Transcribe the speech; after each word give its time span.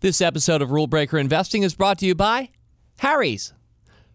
This 0.00 0.22
episode 0.22 0.62
of 0.62 0.70
Rule 0.70 0.86
Breaker 0.86 1.18
Investing 1.18 1.62
is 1.62 1.74
brought 1.74 1.98
to 1.98 2.06
you 2.06 2.14
by 2.14 2.48
Harry's. 3.00 3.52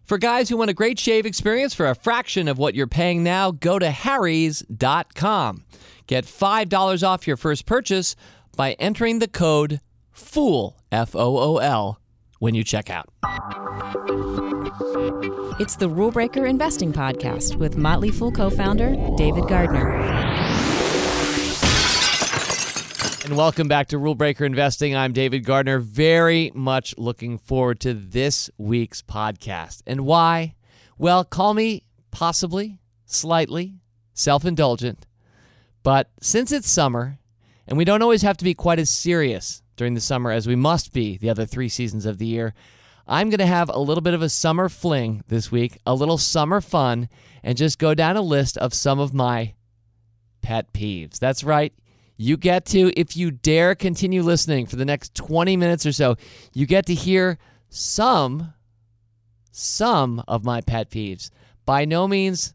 For 0.02 0.18
guys 0.18 0.48
who 0.48 0.56
want 0.56 0.68
a 0.68 0.74
great 0.74 0.98
shave 0.98 1.24
experience 1.24 1.74
for 1.74 1.86
a 1.86 1.94
fraction 1.94 2.48
of 2.48 2.58
what 2.58 2.74
you're 2.74 2.88
paying 2.88 3.22
now, 3.22 3.52
go 3.52 3.78
to 3.78 3.92
harrys.com. 3.92 5.64
Get 6.08 6.24
$5 6.24 7.06
off 7.06 7.28
your 7.28 7.36
first 7.36 7.66
purchase 7.66 8.16
by 8.56 8.72
entering 8.80 9.20
the 9.20 9.28
code 9.28 9.80
FOOL, 10.10 10.76
F 10.90 11.14
O 11.14 11.38
O 11.38 11.58
L, 11.58 12.00
when 12.40 12.56
you 12.56 12.64
check 12.64 12.90
out. 12.90 13.08
It's 15.60 15.76
the 15.76 15.88
Rule 15.88 16.10
Breaker 16.10 16.46
Investing 16.46 16.92
Podcast 16.92 17.54
with 17.54 17.76
Motley 17.76 18.10
Fool 18.10 18.32
co 18.32 18.50
founder 18.50 18.96
David 19.16 19.46
Gardner. 19.46 20.75
And 23.26 23.36
welcome 23.36 23.66
back 23.66 23.88
to 23.88 23.98
Rule 23.98 24.14
Breaker 24.14 24.44
Investing. 24.44 24.94
I'm 24.94 25.12
David 25.12 25.44
Gardner. 25.44 25.80
Very 25.80 26.52
much 26.54 26.96
looking 26.96 27.38
forward 27.38 27.80
to 27.80 27.92
this 27.92 28.48
week's 28.56 29.02
podcast. 29.02 29.82
And 29.84 30.02
why? 30.02 30.54
Well, 30.96 31.24
call 31.24 31.52
me 31.52 31.82
possibly, 32.12 32.78
slightly 33.04 33.80
self 34.14 34.44
indulgent. 34.44 35.06
But 35.82 36.08
since 36.20 36.52
it's 36.52 36.70
summer, 36.70 37.18
and 37.66 37.76
we 37.76 37.84
don't 37.84 38.00
always 38.00 38.22
have 38.22 38.36
to 38.36 38.44
be 38.44 38.54
quite 38.54 38.78
as 38.78 38.90
serious 38.90 39.60
during 39.74 39.94
the 39.94 40.00
summer 40.00 40.30
as 40.30 40.46
we 40.46 40.54
must 40.54 40.92
be 40.92 41.16
the 41.16 41.28
other 41.28 41.46
three 41.46 41.68
seasons 41.68 42.06
of 42.06 42.18
the 42.18 42.26
year, 42.26 42.54
I'm 43.08 43.28
going 43.28 43.38
to 43.38 43.46
have 43.46 43.68
a 43.70 43.80
little 43.80 44.02
bit 44.02 44.14
of 44.14 44.22
a 44.22 44.28
summer 44.28 44.68
fling 44.68 45.24
this 45.26 45.50
week, 45.50 45.78
a 45.84 45.96
little 45.96 46.16
summer 46.16 46.60
fun, 46.60 47.08
and 47.42 47.58
just 47.58 47.80
go 47.80 47.92
down 47.92 48.16
a 48.16 48.22
list 48.22 48.56
of 48.56 48.72
some 48.72 49.00
of 49.00 49.12
my 49.12 49.54
pet 50.42 50.72
peeves. 50.72 51.18
That's 51.18 51.42
right. 51.42 51.72
You 52.16 52.36
get 52.36 52.64
to, 52.66 52.92
if 52.98 53.16
you 53.16 53.30
dare 53.30 53.74
continue 53.74 54.22
listening 54.22 54.66
for 54.66 54.76
the 54.76 54.84
next 54.84 55.14
20 55.14 55.56
minutes 55.56 55.84
or 55.84 55.92
so, 55.92 56.16
you 56.54 56.66
get 56.66 56.86
to 56.86 56.94
hear 56.94 57.38
some, 57.68 58.54
some 59.50 60.22
of 60.26 60.44
my 60.44 60.60
pet 60.60 60.90
peeves. 60.90 61.30
By 61.66 61.84
no 61.84 62.08
means 62.08 62.54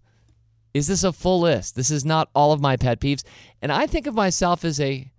is 0.73 0.88
this 0.88 1.03
a 1.03 1.11
full 1.11 1.41
list. 1.41 1.75
This 1.75 1.91
is 1.91 2.05
not 2.05 2.30
all 2.33 2.53
of 2.53 2.61
my 2.61 2.77
pet 2.77 2.99
peeves. 2.99 3.23
And 3.61 3.71
I 3.71 3.86
think 3.86 4.08
of 4.08 4.16
myself 4.16 4.66
as 4.66 4.80
a, 4.80 5.11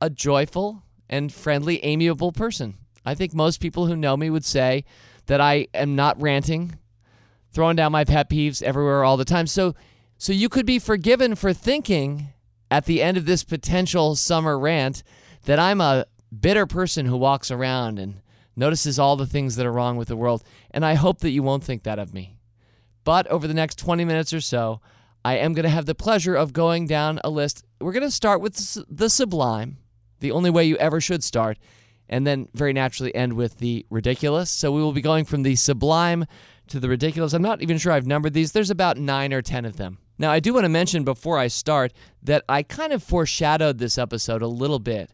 a 0.00 0.10
joyful 0.10 0.84
and 1.08 1.32
friendly, 1.32 1.82
amiable 1.84 2.32
person. 2.32 2.74
I 3.04 3.14
think 3.14 3.34
most 3.34 3.60
people 3.60 3.86
who 3.86 3.96
know 3.96 4.16
me 4.16 4.30
would 4.30 4.44
say 4.44 4.84
that 5.26 5.40
I 5.40 5.68
am 5.74 5.96
not 5.96 6.20
ranting, 6.20 6.78
throwing 7.52 7.76
down 7.76 7.92
my 7.92 8.04
pet 8.04 8.28
peeves 8.28 8.62
everywhere 8.62 9.02
all 9.02 9.16
the 9.16 9.24
time. 9.24 9.46
So, 9.46 9.74
so 10.18 10.32
you 10.32 10.48
could 10.48 10.66
be 10.66 10.78
forgiven 10.78 11.34
for 11.34 11.52
thinking 11.52 12.28
at 12.70 12.84
the 12.84 13.02
end 13.02 13.16
of 13.16 13.26
this 13.26 13.44
potential 13.44 14.14
summer 14.16 14.58
rant 14.58 15.02
that 15.44 15.58
I'm 15.58 15.80
a 15.80 16.06
bitter 16.38 16.66
person 16.66 17.06
who 17.06 17.16
walks 17.16 17.50
around 17.50 17.98
and 17.98 18.20
notices 18.56 18.98
all 18.98 19.16
the 19.16 19.26
things 19.26 19.56
that 19.56 19.66
are 19.66 19.72
wrong 19.72 19.96
with 19.96 20.08
the 20.08 20.16
world. 20.16 20.42
And 20.70 20.84
I 20.84 20.94
hope 20.94 21.20
that 21.20 21.30
you 21.30 21.42
won't 21.42 21.64
think 21.64 21.84
that 21.84 21.98
of 21.98 22.12
me. 22.12 22.36
But 23.04 23.26
over 23.28 23.46
the 23.46 23.54
next 23.54 23.78
20 23.78 24.04
minutes 24.04 24.32
or 24.32 24.40
so, 24.40 24.80
I 25.24 25.36
am 25.36 25.52
going 25.54 25.64
to 25.64 25.70
have 25.70 25.86
the 25.86 25.94
pleasure 25.94 26.34
of 26.34 26.52
going 26.52 26.86
down 26.86 27.20
a 27.24 27.30
list. 27.30 27.64
We're 27.80 27.92
going 27.92 28.02
to 28.02 28.10
start 28.10 28.40
with 28.40 28.84
the 28.88 29.08
sublime, 29.08 29.78
the 30.20 30.32
only 30.32 30.50
way 30.50 30.64
you 30.64 30.76
ever 30.76 31.00
should 31.00 31.24
start, 31.24 31.58
and 32.08 32.26
then 32.26 32.48
very 32.54 32.72
naturally 32.72 33.14
end 33.14 33.34
with 33.34 33.58
the 33.58 33.86
ridiculous. 33.90 34.50
So 34.50 34.72
we 34.72 34.82
will 34.82 34.92
be 34.92 35.00
going 35.00 35.24
from 35.24 35.42
the 35.42 35.56
sublime 35.56 36.26
to 36.68 36.80
the 36.80 36.88
ridiculous. 36.88 37.32
I'm 37.32 37.42
not 37.42 37.62
even 37.62 37.78
sure 37.78 37.92
I've 37.92 38.06
numbered 38.06 38.34
these. 38.34 38.52
There's 38.52 38.70
about 38.70 38.98
nine 38.98 39.32
or 39.32 39.42
10 39.42 39.64
of 39.64 39.76
them. 39.76 39.98
Now, 40.18 40.30
I 40.32 40.40
do 40.40 40.52
want 40.52 40.64
to 40.64 40.68
mention 40.68 41.04
before 41.04 41.38
I 41.38 41.46
start 41.46 41.92
that 42.22 42.44
I 42.48 42.64
kind 42.64 42.92
of 42.92 43.02
foreshadowed 43.02 43.78
this 43.78 43.96
episode 43.96 44.42
a 44.42 44.48
little 44.48 44.80
bit. 44.80 45.10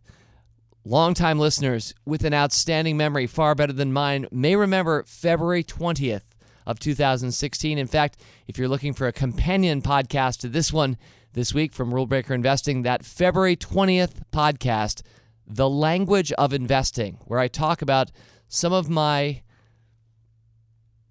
Longtime 0.86 1.38
listeners 1.38 1.94
with 2.06 2.24
an 2.24 2.34
outstanding 2.34 2.96
memory, 2.96 3.26
far 3.26 3.54
better 3.54 3.72
than 3.72 3.92
mine, 3.92 4.26
may 4.30 4.56
remember 4.56 5.04
February 5.04 5.64
20th 5.64 6.22
of 6.66 6.78
2016. 6.78 7.78
In 7.78 7.86
fact, 7.86 8.20
if 8.46 8.58
you're 8.58 8.68
looking 8.68 8.94
for 8.94 9.06
a 9.06 9.12
companion 9.12 9.82
podcast 9.82 10.40
to 10.40 10.48
this 10.48 10.72
one 10.72 10.96
this 11.34 11.52
week 11.52 11.72
from 11.72 11.92
Rule 11.92 12.06
Breaker 12.06 12.32
Investing, 12.32 12.82
that 12.82 13.04
February 13.04 13.56
20th 13.56 14.22
podcast, 14.32 15.02
The 15.46 15.68
Language 15.68 16.32
of 16.32 16.52
Investing, 16.54 17.18
where 17.26 17.40
I 17.40 17.48
talk 17.48 17.82
about 17.82 18.10
some 18.48 18.72
of 18.72 18.88
my 18.88 19.42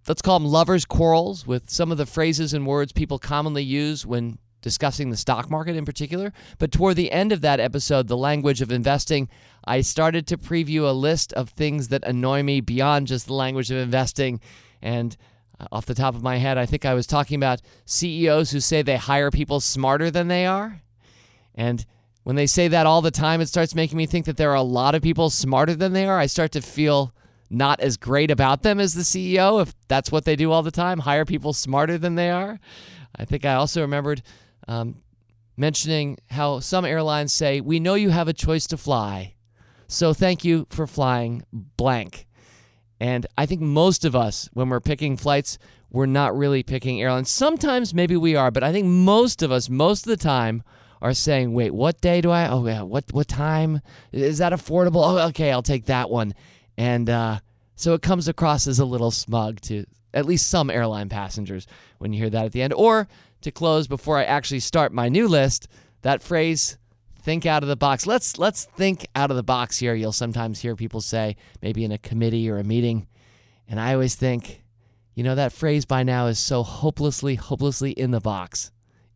let's 0.07 0.21
call 0.21 0.39
them 0.39 0.47
lovers' 0.47 0.85
quarrels 0.85 1.47
with 1.47 1.69
some 1.69 1.91
of 1.91 1.97
the 1.97 2.05
phrases 2.05 2.53
and 2.53 2.67
words 2.67 2.91
people 2.91 3.19
commonly 3.19 3.63
use 3.63 4.05
when 4.05 4.37
discussing 4.61 5.09
the 5.09 5.17
stock 5.17 5.51
market 5.51 5.75
in 5.75 5.85
particular. 5.85 6.33
But 6.57 6.71
toward 6.71 6.95
the 6.95 7.11
end 7.11 7.31
of 7.31 7.41
that 7.41 7.59
episode, 7.59 8.07
The 8.07 8.17
Language 8.17 8.61
of 8.61 8.71
Investing, 8.71 9.29
I 9.65 9.81
started 9.81 10.25
to 10.27 10.37
preview 10.37 10.87
a 10.87 10.93
list 10.93 11.33
of 11.33 11.49
things 11.49 11.89
that 11.89 12.03
annoy 12.03 12.41
me 12.41 12.61
beyond 12.61 13.07
just 13.07 13.27
the 13.27 13.33
language 13.33 13.69
of 13.69 13.77
investing. 13.77 14.39
And 14.81 15.15
uh, 15.59 15.67
off 15.71 15.85
the 15.85 15.93
top 15.93 16.15
of 16.15 16.23
my 16.23 16.37
head, 16.37 16.57
I 16.57 16.65
think 16.65 16.85
I 16.85 16.95
was 16.95 17.05
talking 17.05 17.35
about 17.35 17.61
CEOs 17.85 18.51
who 18.51 18.59
say 18.59 18.81
they 18.81 18.97
hire 18.97 19.29
people 19.29 19.59
smarter 19.59 20.09
than 20.09 20.29
they 20.29 20.45
are. 20.45 20.81
And 21.53 21.85
when 22.23 22.35
they 22.35 22.47
say 22.47 22.67
that 22.69 22.85
all 22.87 23.01
the 23.01 23.11
time, 23.11 23.41
it 23.41 23.47
starts 23.47 23.75
making 23.75 23.97
me 23.97 24.05
think 24.05 24.25
that 24.25 24.37
there 24.37 24.51
are 24.51 24.55
a 24.55 24.63
lot 24.63 24.95
of 24.95 25.01
people 25.01 25.29
smarter 25.29 25.75
than 25.75 25.93
they 25.93 26.07
are. 26.07 26.17
I 26.17 26.25
start 26.25 26.51
to 26.53 26.61
feel 26.61 27.13
not 27.49 27.79
as 27.79 27.97
great 27.97 28.31
about 28.31 28.63
them 28.63 28.79
as 28.79 28.93
the 28.93 29.01
CEO, 29.01 29.61
if 29.61 29.73
that's 29.87 30.11
what 30.11 30.25
they 30.25 30.35
do 30.35 30.51
all 30.51 30.63
the 30.63 30.71
time, 30.71 30.99
hire 30.99 31.25
people 31.25 31.53
smarter 31.53 31.97
than 31.97 32.15
they 32.15 32.29
are. 32.29 32.59
I 33.15 33.25
think 33.25 33.45
I 33.45 33.53
also 33.53 33.81
remembered 33.81 34.23
um, 34.67 34.95
mentioning 35.55 36.17
how 36.29 36.59
some 36.59 36.85
airlines 36.85 37.33
say, 37.33 37.61
We 37.61 37.79
know 37.79 37.93
you 37.93 38.09
have 38.09 38.27
a 38.27 38.33
choice 38.33 38.65
to 38.67 38.77
fly, 38.77 39.35
so 39.87 40.13
thank 40.13 40.43
you 40.43 40.67
for 40.69 40.87
flying 40.87 41.43
blank. 41.51 42.25
And 42.99 43.27
I 43.37 43.45
think 43.45 43.61
most 43.61 44.05
of 44.05 44.15
us, 44.15 44.49
when 44.53 44.69
we're 44.69 44.79
picking 44.79 45.17
flights, 45.17 45.57
we're 45.91 46.05
not 46.05 46.35
really 46.35 46.63
picking 46.63 47.01
airlines. 47.01 47.29
Sometimes 47.29 47.93
maybe 47.93 48.17
we 48.17 48.35
are, 48.35 48.49
but 48.49 48.63
I 48.63 48.71
think 48.71 48.87
most 48.87 49.43
of 49.43 49.51
us, 49.51 49.69
most 49.69 50.07
of 50.07 50.09
the 50.09 50.17
time, 50.17 50.63
are 51.01 51.13
saying, 51.13 51.53
"Wait, 51.53 51.73
what 51.73 51.99
day 51.99 52.21
do 52.21 52.31
I? 52.31 52.47
Oh 52.47 52.65
yeah, 52.65 52.81
what 52.81 53.05
what 53.11 53.27
time 53.27 53.81
is 54.13 54.37
that 54.37 54.53
affordable? 54.53 55.03
Oh, 55.03 55.27
okay, 55.27 55.51
I'll 55.51 55.61
take 55.61 55.85
that 55.85 56.09
one." 56.09 56.33
And 56.77 57.09
uh, 57.09 57.39
so 57.75 57.93
it 57.93 58.01
comes 58.01 58.27
across 58.27 58.67
as 58.67 58.79
a 58.79 58.85
little 58.85 59.11
smug 59.11 59.61
to 59.61 59.85
at 60.13 60.25
least 60.25 60.49
some 60.49 60.69
airline 60.69 61.09
passengers 61.09 61.67
when 61.97 62.13
you 62.13 62.19
hear 62.19 62.29
that 62.29 62.45
at 62.45 62.51
the 62.51 62.61
end. 62.61 62.73
Or 62.73 63.07
to 63.41 63.51
close 63.51 63.87
before 63.87 64.17
I 64.17 64.23
actually 64.23 64.59
start 64.59 64.93
my 64.93 65.09
new 65.09 65.27
list, 65.27 65.67
that 66.01 66.21
phrase 66.21 66.77
think 67.23 67.45
out 67.45 67.63
of 67.63 67.69
the 67.69 67.75
box. 67.75 68.05
Let's 68.05 68.37
let's 68.37 68.65
think 68.65 69.07
out 69.15 69.31
of 69.31 69.37
the 69.37 69.43
box 69.43 69.79
here. 69.79 69.95
You'll 69.95 70.11
sometimes 70.11 70.59
hear 70.59 70.75
people 70.75 71.01
say 71.01 71.35
maybe 71.61 71.83
in 71.83 71.91
a 71.91 71.97
committee 71.97 72.49
or 72.49 72.57
a 72.57 72.63
meeting, 72.63 73.07
and 73.67 73.79
I 73.79 73.93
always 73.93 74.15
think, 74.15 74.63
you 75.15 75.23
know, 75.23 75.35
that 75.35 75.53
phrase 75.53 75.85
by 75.85 76.03
now 76.03 76.27
is 76.27 76.37
so 76.37 76.63
hopelessly 76.63 77.35
hopelessly 77.35 77.91
in 77.91 78.11
the 78.11 78.19
box, 78.19 78.71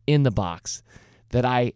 in 0.06 0.22
the 0.22 0.30
box 0.30 0.82
that 1.30 1.44
I 1.44 1.74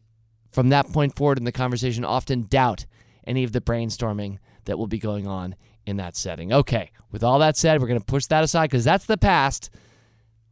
from 0.50 0.71
that 0.71 0.91
point 0.92 1.16
forward 1.16 1.38
in 1.38 1.44
the 1.44 1.53
conversation 1.53 2.04
often 2.04 2.44
doubt 2.44 2.87
any 3.26 3.44
of 3.44 3.53
the 3.53 3.60
brainstorming 3.60 4.38
that 4.65 4.78
will 4.78 4.87
be 4.87 4.98
going 4.98 5.26
on 5.26 5.54
in 5.87 5.97
that 5.97 6.16
setting. 6.16 6.53
Okay, 6.53 6.91
with 7.10 7.22
all 7.22 7.38
that 7.41 7.56
said, 7.56 7.81
we're 7.81 7.88
going 7.88 8.00
to 8.00 8.04
push 8.06 8.26
that 8.26 8.44
aside 8.44 8.70
because 8.70 8.84
that's 8.84 9.06
the 9.06 9.16
past. 9.16 9.70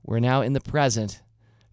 We're 0.04 0.20
now 0.20 0.42
in 0.42 0.52
the 0.52 0.60
present. 0.60 1.22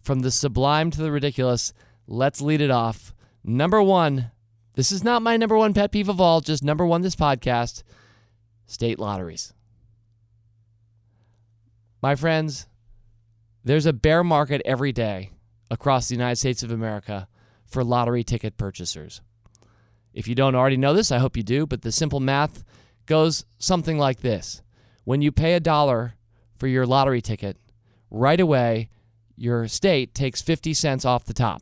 From 0.02 0.20
the 0.20 0.32
sublime 0.32 0.92
to 0.92 1.02
the 1.02 1.12
ridiculous, 1.12 1.74
let's 2.08 2.42
lead 2.42 2.62
it 2.62 2.72
off. 2.72 3.14
Number 3.44 3.82
one, 3.82 4.32
this 4.76 4.92
is 4.92 5.04
not 5.04 5.22
my 5.22 5.38
number 5.38 5.58
one 5.58 5.74
pet 5.74 5.92
peeve 5.92 6.10
of 6.10 6.22
all, 6.22 6.40
just 6.40 6.64
number 6.64 6.86
one 6.86 7.02
this 7.02 7.16
podcast 7.16 7.84
state 8.66 9.00
lotteries. 9.00 9.54
My 12.02 12.16
friends, 12.16 12.68
there's 13.64 13.86
a 13.86 13.94
bear 13.94 14.24
market 14.24 14.62
every 14.66 14.92
day 14.92 15.32
across 15.72 16.08
the 16.08 16.16
United 16.16 16.38
States 16.38 16.64
of 16.64 16.72
America 16.72 17.28
for 17.66 17.84
lottery 17.84 18.24
ticket 18.24 18.56
purchasers. 18.56 19.22
If 20.14 20.28
you 20.28 20.36
don't 20.36 20.56
already 20.56 20.78
know 20.78 20.94
this, 20.94 21.12
I 21.12 21.18
hope 21.18 21.36
you 21.36 21.44
do, 21.44 21.66
but 21.66 21.82
the 21.82 21.92
simple 21.92 22.20
math 22.20 22.64
goes 23.08 23.46
something 23.58 23.98
like 23.98 24.20
this 24.22 24.62
When 25.06 25.22
you 25.22 25.32
pay 25.32 25.54
a 25.54 25.60
dollar 25.60 26.14
for 26.58 26.68
your 26.68 26.86
lottery 26.86 27.22
ticket, 27.22 27.58
right 28.12 28.40
away, 28.40 28.90
your 29.36 29.68
state 29.68 30.14
takes 30.14 30.42
50 30.42 30.74
cents 30.74 31.06
off 31.06 31.26
the 31.26 31.34
top. 31.34 31.62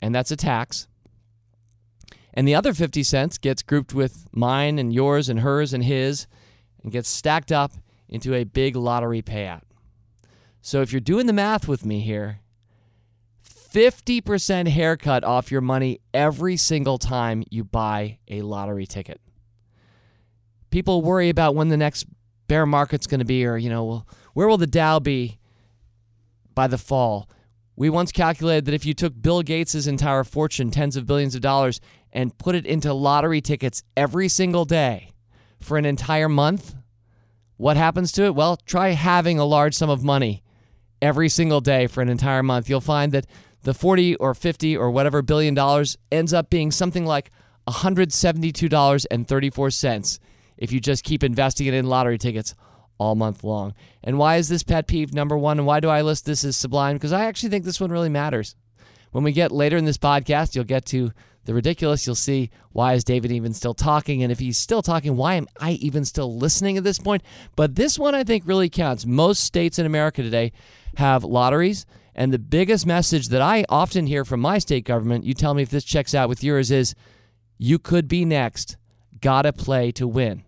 And 0.00 0.14
that's 0.14 0.30
a 0.30 0.36
tax. 0.36 0.88
And 2.34 2.46
the 2.46 2.54
other 2.54 2.74
50 2.74 3.02
cents 3.02 3.38
gets 3.38 3.62
grouped 3.62 3.94
with 3.94 4.26
mine 4.32 4.78
and 4.78 4.92
yours 4.92 5.28
and 5.28 5.40
hers 5.40 5.72
and 5.72 5.84
his 5.84 6.26
and 6.82 6.90
gets 6.90 7.08
stacked 7.08 7.52
up 7.52 7.72
into 8.08 8.34
a 8.34 8.44
big 8.44 8.74
lottery 8.74 9.22
payout. 9.22 9.62
So 10.60 10.80
if 10.80 10.92
you're 10.92 11.00
doing 11.00 11.26
the 11.26 11.32
math 11.32 11.68
with 11.68 11.84
me 11.84 12.00
here, 12.00 12.40
50% 13.44 14.68
haircut 14.68 15.24
off 15.24 15.50
your 15.50 15.60
money 15.60 16.00
every 16.12 16.56
single 16.56 16.98
time 16.98 17.44
you 17.50 17.64
buy 17.64 18.18
a 18.28 18.42
lottery 18.42 18.86
ticket 18.86 19.20
people 20.72 21.02
worry 21.02 21.28
about 21.28 21.54
when 21.54 21.68
the 21.68 21.76
next 21.76 22.06
bear 22.48 22.66
market's 22.66 23.06
going 23.06 23.20
to 23.20 23.24
be, 23.24 23.46
or, 23.46 23.56
you 23.56 23.70
know, 23.70 24.04
where 24.34 24.48
will 24.48 24.58
the 24.58 24.66
Dow 24.66 24.98
be 24.98 25.38
by 26.54 26.66
the 26.66 26.78
fall? 26.78 27.30
We 27.76 27.88
once 27.88 28.10
calculated 28.10 28.64
that 28.64 28.74
if 28.74 28.84
you 28.84 28.94
took 28.94 29.22
Bill 29.22 29.42
Gates' 29.42 29.86
entire 29.86 30.24
fortune, 30.24 30.70
tens 30.70 30.96
of 30.96 31.06
billions 31.06 31.36
of 31.36 31.40
dollars, 31.40 31.80
and 32.12 32.36
put 32.36 32.54
it 32.54 32.66
into 32.66 32.92
lottery 32.92 33.40
tickets 33.40 33.84
every 33.96 34.28
single 34.28 34.64
day 34.64 35.12
for 35.60 35.78
an 35.78 35.84
entire 35.84 36.28
month, 36.28 36.74
what 37.56 37.76
happens 37.76 38.10
to 38.12 38.24
it? 38.24 38.34
Well, 38.34 38.56
try 38.56 38.90
having 38.90 39.38
a 39.38 39.44
large 39.44 39.74
sum 39.74 39.88
of 39.88 40.02
money 40.02 40.42
every 41.00 41.28
single 41.28 41.60
day 41.60 41.86
for 41.86 42.02
an 42.02 42.08
entire 42.08 42.42
month. 42.42 42.68
You'll 42.68 42.80
find 42.80 43.12
that 43.12 43.26
the 43.62 43.72
40 43.72 44.16
or 44.16 44.34
50 44.34 44.76
or 44.76 44.90
whatever 44.90 45.22
billion 45.22 45.54
dollars 45.54 45.96
ends 46.10 46.34
up 46.34 46.50
being 46.50 46.72
something 46.72 47.06
like 47.06 47.30
$172.34 47.68 50.18
if 50.56 50.72
you 50.72 50.80
just 50.80 51.04
keep 51.04 51.22
investing 51.22 51.66
it 51.66 51.74
in 51.74 51.86
lottery 51.86 52.18
tickets 52.18 52.54
all 52.98 53.14
month 53.14 53.42
long. 53.42 53.74
And 54.04 54.18
why 54.18 54.36
is 54.36 54.48
this 54.48 54.62
pet 54.62 54.86
peeve 54.86 55.12
number 55.12 55.36
one? 55.36 55.58
And 55.58 55.66
why 55.66 55.80
do 55.80 55.88
I 55.88 56.02
list 56.02 56.24
this 56.24 56.44
as 56.44 56.56
sublime? 56.56 56.96
Because 56.96 57.12
I 57.12 57.24
actually 57.24 57.50
think 57.50 57.64
this 57.64 57.80
one 57.80 57.90
really 57.90 58.08
matters. 58.08 58.54
When 59.10 59.24
we 59.24 59.32
get 59.32 59.52
later 59.52 59.76
in 59.76 59.84
this 59.84 59.98
podcast, 59.98 60.54
you'll 60.54 60.64
get 60.64 60.86
to 60.86 61.12
the 61.44 61.54
ridiculous. 61.54 62.06
You'll 62.06 62.14
see 62.14 62.50
why 62.70 62.94
is 62.94 63.04
David 63.04 63.32
even 63.32 63.52
still 63.52 63.74
talking? 63.74 64.22
And 64.22 64.30
if 64.30 64.38
he's 64.38 64.56
still 64.56 64.82
talking, 64.82 65.16
why 65.16 65.34
am 65.34 65.46
I 65.60 65.72
even 65.72 66.04
still 66.04 66.36
listening 66.36 66.76
at 66.76 66.84
this 66.84 66.98
point? 66.98 67.22
But 67.56 67.74
this 67.74 67.98
one 67.98 68.14
I 68.14 68.24
think 68.24 68.44
really 68.46 68.70
counts. 68.70 69.04
Most 69.04 69.44
states 69.44 69.78
in 69.78 69.86
America 69.86 70.22
today 70.22 70.52
have 70.96 71.24
lotteries. 71.24 71.84
And 72.14 72.32
the 72.32 72.38
biggest 72.38 72.86
message 72.86 73.28
that 73.28 73.42
I 73.42 73.64
often 73.68 74.06
hear 74.06 74.24
from 74.24 74.40
my 74.40 74.58
state 74.58 74.84
government, 74.84 75.24
you 75.24 75.34
tell 75.34 75.54
me 75.54 75.62
if 75.62 75.70
this 75.70 75.84
checks 75.84 76.14
out 76.14 76.28
with 76.28 76.44
yours, 76.44 76.70
is 76.70 76.94
you 77.58 77.78
could 77.78 78.06
be 78.06 78.24
next. 78.24 78.76
Gotta 79.22 79.54
play 79.54 79.90
to 79.92 80.06
win. 80.06 80.42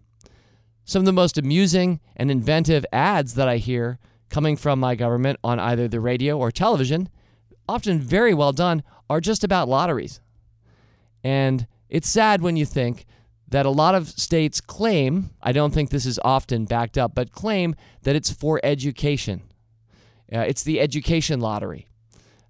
Some 0.84 1.00
of 1.00 1.06
the 1.06 1.12
most 1.12 1.38
amusing 1.38 2.00
and 2.14 2.30
inventive 2.30 2.84
ads 2.92 3.34
that 3.34 3.48
I 3.48 3.56
hear 3.56 3.98
coming 4.28 4.56
from 4.56 4.80
my 4.80 4.94
government 4.94 5.38
on 5.42 5.58
either 5.58 5.88
the 5.88 6.00
radio 6.00 6.36
or 6.36 6.50
television, 6.50 7.08
often 7.68 8.00
very 8.00 8.34
well 8.34 8.52
done, 8.52 8.82
are 9.08 9.20
just 9.20 9.44
about 9.44 9.68
lotteries. 9.68 10.20
And 11.22 11.66
it's 11.88 12.08
sad 12.08 12.42
when 12.42 12.56
you 12.56 12.66
think 12.66 13.06
that 13.48 13.64
a 13.64 13.70
lot 13.70 13.94
of 13.94 14.08
states 14.08 14.60
claim, 14.60 15.30
I 15.40 15.52
don't 15.52 15.72
think 15.72 15.90
this 15.90 16.04
is 16.04 16.18
often 16.24 16.64
backed 16.64 16.98
up, 16.98 17.14
but 17.14 17.30
claim 17.30 17.76
that 18.02 18.16
it's 18.16 18.32
for 18.32 18.60
education. 18.64 19.42
Uh, 20.32 20.40
it's 20.40 20.64
the 20.64 20.80
education 20.80 21.40
lottery. 21.40 21.86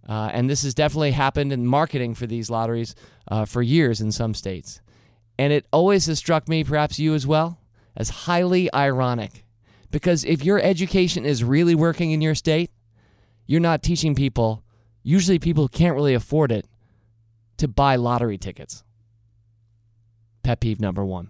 Uh, 0.08 0.30
and 0.32 0.48
this 0.48 0.62
has 0.62 0.74
definitely 0.74 1.10
happened 1.10 1.52
in 1.52 1.66
marketing 1.66 2.14
for 2.14 2.26
these 2.26 2.48
lotteries 2.48 2.94
uh, 3.28 3.44
for 3.44 3.62
years 3.62 4.00
in 4.00 4.10
some 4.10 4.32
states. 4.34 4.80
And 5.38 5.52
it 5.52 5.66
always 5.72 6.06
has 6.06 6.18
struck 6.18 6.48
me, 6.48 6.64
perhaps 6.64 6.98
you 6.98 7.14
as 7.14 7.26
well, 7.26 7.58
as 7.96 8.08
highly 8.10 8.72
ironic. 8.72 9.44
Because 9.90 10.24
if 10.24 10.44
your 10.44 10.60
education 10.60 11.24
is 11.24 11.44
really 11.44 11.74
working 11.74 12.10
in 12.10 12.20
your 12.20 12.34
state, 12.34 12.70
you're 13.46 13.60
not 13.60 13.82
teaching 13.82 14.14
people, 14.14 14.62
usually 15.02 15.38
people 15.38 15.64
who 15.64 15.68
can't 15.68 15.94
really 15.94 16.14
afford 16.14 16.50
it, 16.50 16.66
to 17.58 17.68
buy 17.68 17.96
lottery 17.96 18.38
tickets. 18.38 18.82
Pet 20.42 20.60
peeve 20.60 20.80
number 20.80 21.04
one. 21.04 21.28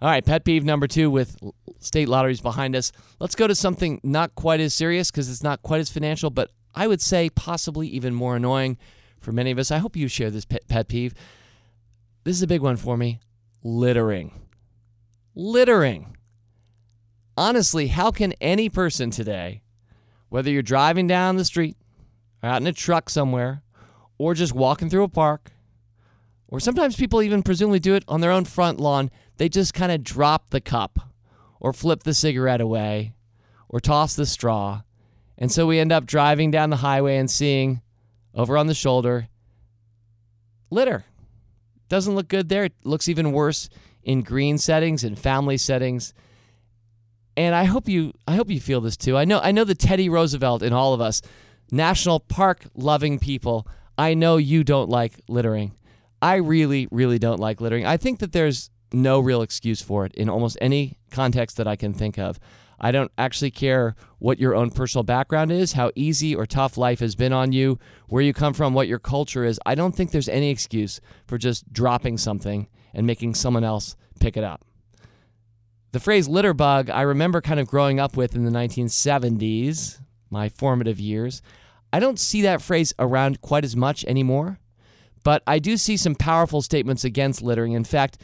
All 0.00 0.08
right, 0.08 0.24
pet 0.24 0.44
peeve 0.44 0.64
number 0.64 0.88
two 0.88 1.10
with 1.10 1.36
state 1.78 2.08
lotteries 2.08 2.40
behind 2.40 2.74
us. 2.74 2.90
Let's 3.20 3.36
go 3.36 3.46
to 3.46 3.54
something 3.54 4.00
not 4.02 4.34
quite 4.34 4.58
as 4.58 4.74
serious 4.74 5.10
because 5.10 5.30
it's 5.30 5.44
not 5.44 5.62
quite 5.62 5.80
as 5.80 5.90
financial, 5.90 6.30
but 6.30 6.50
I 6.74 6.88
would 6.88 7.00
say 7.00 7.30
possibly 7.30 7.86
even 7.88 8.12
more 8.12 8.34
annoying 8.34 8.78
for 9.20 9.30
many 9.30 9.52
of 9.52 9.58
us. 9.58 9.70
I 9.70 9.78
hope 9.78 9.96
you 9.96 10.08
share 10.08 10.30
this 10.30 10.44
pet, 10.44 10.66
pet 10.66 10.88
peeve. 10.88 11.14
This 12.24 12.36
is 12.36 12.42
a 12.42 12.46
big 12.46 12.60
one 12.60 12.76
for 12.76 12.96
me 12.96 13.18
littering. 13.64 14.32
Littering. 15.34 16.16
Honestly, 17.36 17.88
how 17.88 18.10
can 18.10 18.32
any 18.40 18.68
person 18.68 19.10
today, 19.10 19.62
whether 20.28 20.50
you're 20.50 20.62
driving 20.62 21.06
down 21.06 21.36
the 21.36 21.44
street, 21.44 21.76
or 22.42 22.50
out 22.50 22.60
in 22.60 22.66
a 22.66 22.72
truck 22.72 23.10
somewhere, 23.10 23.62
or 24.18 24.34
just 24.34 24.54
walking 24.54 24.88
through 24.88 25.02
a 25.02 25.08
park, 25.08 25.50
or 26.46 26.60
sometimes 26.60 26.94
people 26.94 27.22
even 27.22 27.42
presumably 27.42 27.80
do 27.80 27.94
it 27.94 28.04
on 28.06 28.20
their 28.20 28.30
own 28.30 28.44
front 28.44 28.78
lawn, 28.78 29.10
they 29.38 29.48
just 29.48 29.74
kind 29.74 29.90
of 29.90 30.04
drop 30.04 30.50
the 30.50 30.60
cup, 30.60 31.10
or 31.58 31.72
flip 31.72 32.04
the 32.04 32.14
cigarette 32.14 32.60
away, 32.60 33.14
or 33.68 33.80
toss 33.80 34.14
the 34.14 34.26
straw. 34.26 34.82
And 35.38 35.50
so 35.50 35.66
we 35.66 35.80
end 35.80 35.90
up 35.90 36.06
driving 36.06 36.50
down 36.52 36.70
the 36.70 36.76
highway 36.76 37.16
and 37.16 37.30
seeing 37.30 37.80
over 38.34 38.56
on 38.56 38.68
the 38.68 38.74
shoulder 38.74 39.28
litter. 40.70 41.04
Doesn't 41.92 42.14
look 42.14 42.28
good 42.28 42.48
there. 42.48 42.64
It 42.64 42.72
looks 42.84 43.06
even 43.06 43.32
worse 43.32 43.68
in 44.02 44.22
green 44.22 44.56
settings 44.56 45.04
and 45.04 45.18
family 45.18 45.58
settings. 45.58 46.14
And 47.36 47.54
I 47.54 47.64
hope 47.64 47.86
you 47.86 48.14
I 48.26 48.34
hope 48.34 48.48
you 48.48 48.60
feel 48.62 48.80
this 48.80 48.96
too. 48.96 49.14
I 49.14 49.26
know 49.26 49.40
I 49.40 49.52
know 49.52 49.64
the 49.64 49.74
Teddy 49.74 50.08
Roosevelt 50.08 50.62
in 50.62 50.72
all 50.72 50.94
of 50.94 51.02
us, 51.02 51.20
national 51.70 52.18
park 52.18 52.64
loving 52.74 53.18
people. 53.18 53.68
I 53.98 54.14
know 54.14 54.38
you 54.38 54.64
don't 54.64 54.88
like 54.88 55.20
littering. 55.28 55.72
I 56.22 56.36
really 56.36 56.88
really 56.90 57.18
don't 57.18 57.40
like 57.40 57.60
littering. 57.60 57.84
I 57.84 57.98
think 57.98 58.20
that 58.20 58.32
there's 58.32 58.70
no 58.94 59.20
real 59.20 59.42
excuse 59.42 59.82
for 59.82 60.06
it 60.06 60.14
in 60.14 60.30
almost 60.30 60.56
any 60.62 60.96
context 61.10 61.58
that 61.58 61.68
I 61.68 61.76
can 61.76 61.92
think 61.92 62.18
of. 62.18 62.40
I 62.82 62.90
don't 62.90 63.12
actually 63.16 63.52
care 63.52 63.94
what 64.18 64.40
your 64.40 64.56
own 64.56 64.70
personal 64.70 65.04
background 65.04 65.52
is, 65.52 65.74
how 65.74 65.92
easy 65.94 66.34
or 66.34 66.44
tough 66.44 66.76
life 66.76 66.98
has 66.98 67.14
been 67.14 67.32
on 67.32 67.52
you, 67.52 67.78
where 68.08 68.22
you 68.22 68.34
come 68.34 68.52
from, 68.52 68.74
what 68.74 68.88
your 68.88 68.98
culture 68.98 69.44
is. 69.44 69.60
I 69.64 69.76
don't 69.76 69.94
think 69.94 70.10
there's 70.10 70.28
any 70.28 70.50
excuse 70.50 71.00
for 71.24 71.38
just 71.38 71.72
dropping 71.72 72.18
something 72.18 72.68
and 72.92 73.06
making 73.06 73.36
someone 73.36 73.62
else 73.62 73.94
pick 74.18 74.36
it 74.36 74.42
up. 74.42 74.64
The 75.92 76.00
phrase 76.00 76.28
litter 76.28 76.54
bug, 76.54 76.90
I 76.90 77.02
remember 77.02 77.40
kind 77.40 77.60
of 77.60 77.68
growing 77.68 78.00
up 78.00 78.16
with 78.16 78.34
in 78.34 78.44
the 78.44 78.50
1970s, 78.50 80.00
my 80.28 80.48
formative 80.48 80.98
years. 80.98 81.40
I 81.92 82.00
don't 82.00 82.18
see 82.18 82.42
that 82.42 82.62
phrase 82.62 82.92
around 82.98 83.42
quite 83.42 83.64
as 83.64 83.76
much 83.76 84.04
anymore, 84.06 84.58
but 85.22 85.42
I 85.46 85.58
do 85.58 85.76
see 85.76 85.96
some 85.96 86.14
powerful 86.14 86.62
statements 86.62 87.04
against 87.04 87.42
littering. 87.42 87.72
In 87.72 87.84
fact, 87.84 88.18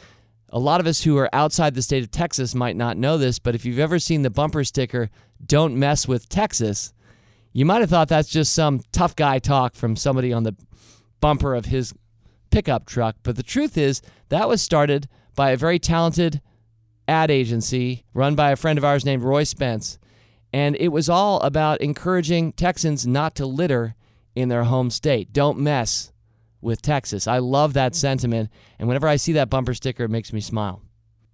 a 0.51 0.59
lot 0.59 0.79
of 0.79 0.87
us 0.87 1.03
who 1.03 1.17
are 1.17 1.29
outside 1.33 1.75
the 1.75 1.81
state 1.81 2.03
of 2.03 2.11
Texas 2.11 2.55
might 2.55 2.75
not 2.75 2.97
know 2.97 3.17
this, 3.17 3.39
but 3.39 3.55
if 3.55 3.65
you've 3.65 3.79
ever 3.79 3.99
seen 3.99 4.21
the 4.21 4.29
bumper 4.29 4.63
sticker, 4.63 5.09
Don't 5.45 5.77
Mess 5.77 6.07
with 6.07 6.29
Texas, 6.29 6.93
you 7.53 7.65
might 7.65 7.81
have 7.81 7.89
thought 7.89 8.07
that's 8.07 8.29
just 8.29 8.53
some 8.53 8.81
tough 8.91 9.15
guy 9.15 9.39
talk 9.39 9.75
from 9.75 9.95
somebody 9.95 10.31
on 10.33 10.43
the 10.43 10.55
bumper 11.19 11.55
of 11.55 11.65
his 11.65 11.93
pickup 12.51 12.85
truck. 12.85 13.15
But 13.23 13.35
the 13.35 13.43
truth 13.43 13.77
is, 13.77 14.01
that 14.29 14.47
was 14.47 14.61
started 14.61 15.07
by 15.35 15.51
a 15.51 15.57
very 15.57 15.79
talented 15.79 16.41
ad 17.07 17.31
agency 17.31 18.05
run 18.13 18.35
by 18.35 18.51
a 18.51 18.55
friend 18.55 18.77
of 18.77 18.85
ours 18.85 19.05
named 19.05 19.23
Roy 19.23 19.43
Spence. 19.43 19.97
And 20.53 20.75
it 20.79 20.89
was 20.89 21.09
all 21.09 21.39
about 21.41 21.81
encouraging 21.81 22.53
Texans 22.53 23.05
not 23.05 23.35
to 23.35 23.45
litter 23.45 23.95
in 24.35 24.49
their 24.49 24.63
home 24.63 24.89
state. 24.89 25.33
Don't 25.33 25.59
mess 25.59 26.11
with 26.61 26.81
Texas. 26.81 27.27
I 27.27 27.39
love 27.39 27.73
that 27.73 27.93
mm. 27.93 27.95
sentiment, 27.95 28.49
and 28.77 28.87
whenever 28.87 29.07
I 29.07 29.15
see 29.15 29.33
that 29.33 29.49
bumper 29.49 29.73
sticker, 29.73 30.03
it 30.03 30.09
makes 30.09 30.33
me 30.33 30.39
smile. 30.39 30.81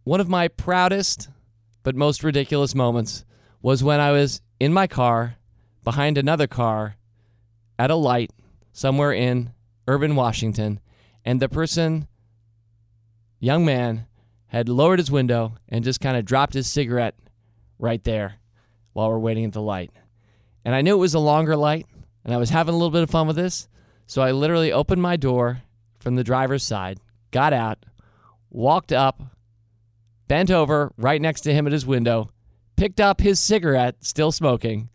One 0.04 0.20
of 0.20 0.30
my 0.30 0.48
proudest 0.48 1.30
but 1.84 1.96
most 1.96 2.24
ridiculous 2.24 2.74
moments 2.74 3.26
was 3.62 3.84
when 3.84 4.00
I 4.00 4.12
was 4.12 4.42
in 4.60 4.74
my 4.74 4.88
car 4.88 5.36
behind 5.84 6.18
another 6.18 6.48
car 6.48 6.96
at 7.78 7.92
a 7.92 7.96
light 7.96 8.32
somewhere 8.74 9.14
in 9.14 9.52
urban 9.88 10.16
Washington, 10.16 10.80
and 11.24 11.40
the 11.40 11.48
person, 11.48 12.08
young 13.40 13.64
man, 13.66 14.08
had 14.48 14.68
lowered 14.70 15.00
his 15.00 15.12
window 15.12 15.54
and 15.70 15.84
just 15.84 16.02
kind 16.02 16.18
of 16.18 16.26
dropped 16.26 16.54
his 16.54 16.68
cigarette 16.68 17.16
right 17.78 18.04
there 18.04 18.36
while 18.94 19.10
we're 19.10 19.20
waiting 19.20 19.46
at 19.46 19.54
the 19.54 19.62
light. 19.62 19.92
And 20.64 20.74
I 20.74 20.82
knew 20.82 20.96
it 20.96 21.00
was 21.00 21.14
a 21.14 21.20
longer 21.20 21.56
light, 21.56 21.86
and 22.24 22.34
I 22.34 22.38
was 22.38 22.50
having 22.50 22.74
a 22.74 22.78
little 22.78 22.92
bit 22.92 23.04
of 23.04 23.10
fun 23.10 23.28
with 23.28 23.36
this. 23.36 23.68
So 24.08 24.22
I 24.22 24.32
literally 24.32 24.72
opened 24.72 25.02
my 25.02 25.16
door 25.16 25.62
from 26.00 26.16
the 26.16 26.24
driver's 26.24 26.64
side, 26.64 27.00
got 27.32 27.54
out, 27.54 27.86
walked 28.50 28.94
up, 28.94 29.22
bent 30.28 30.52
over 30.52 30.92
right 30.98 31.22
next 31.22 31.42
to 31.42 31.54
him 31.54 31.66
at 31.68 31.74
his 31.74 31.86
window, 31.86 32.30
picked 32.76 33.00
up 33.00 33.22
his 33.22 33.40
cigarette, 33.40 33.96
still 34.02 34.32
smoking, 34.32 34.90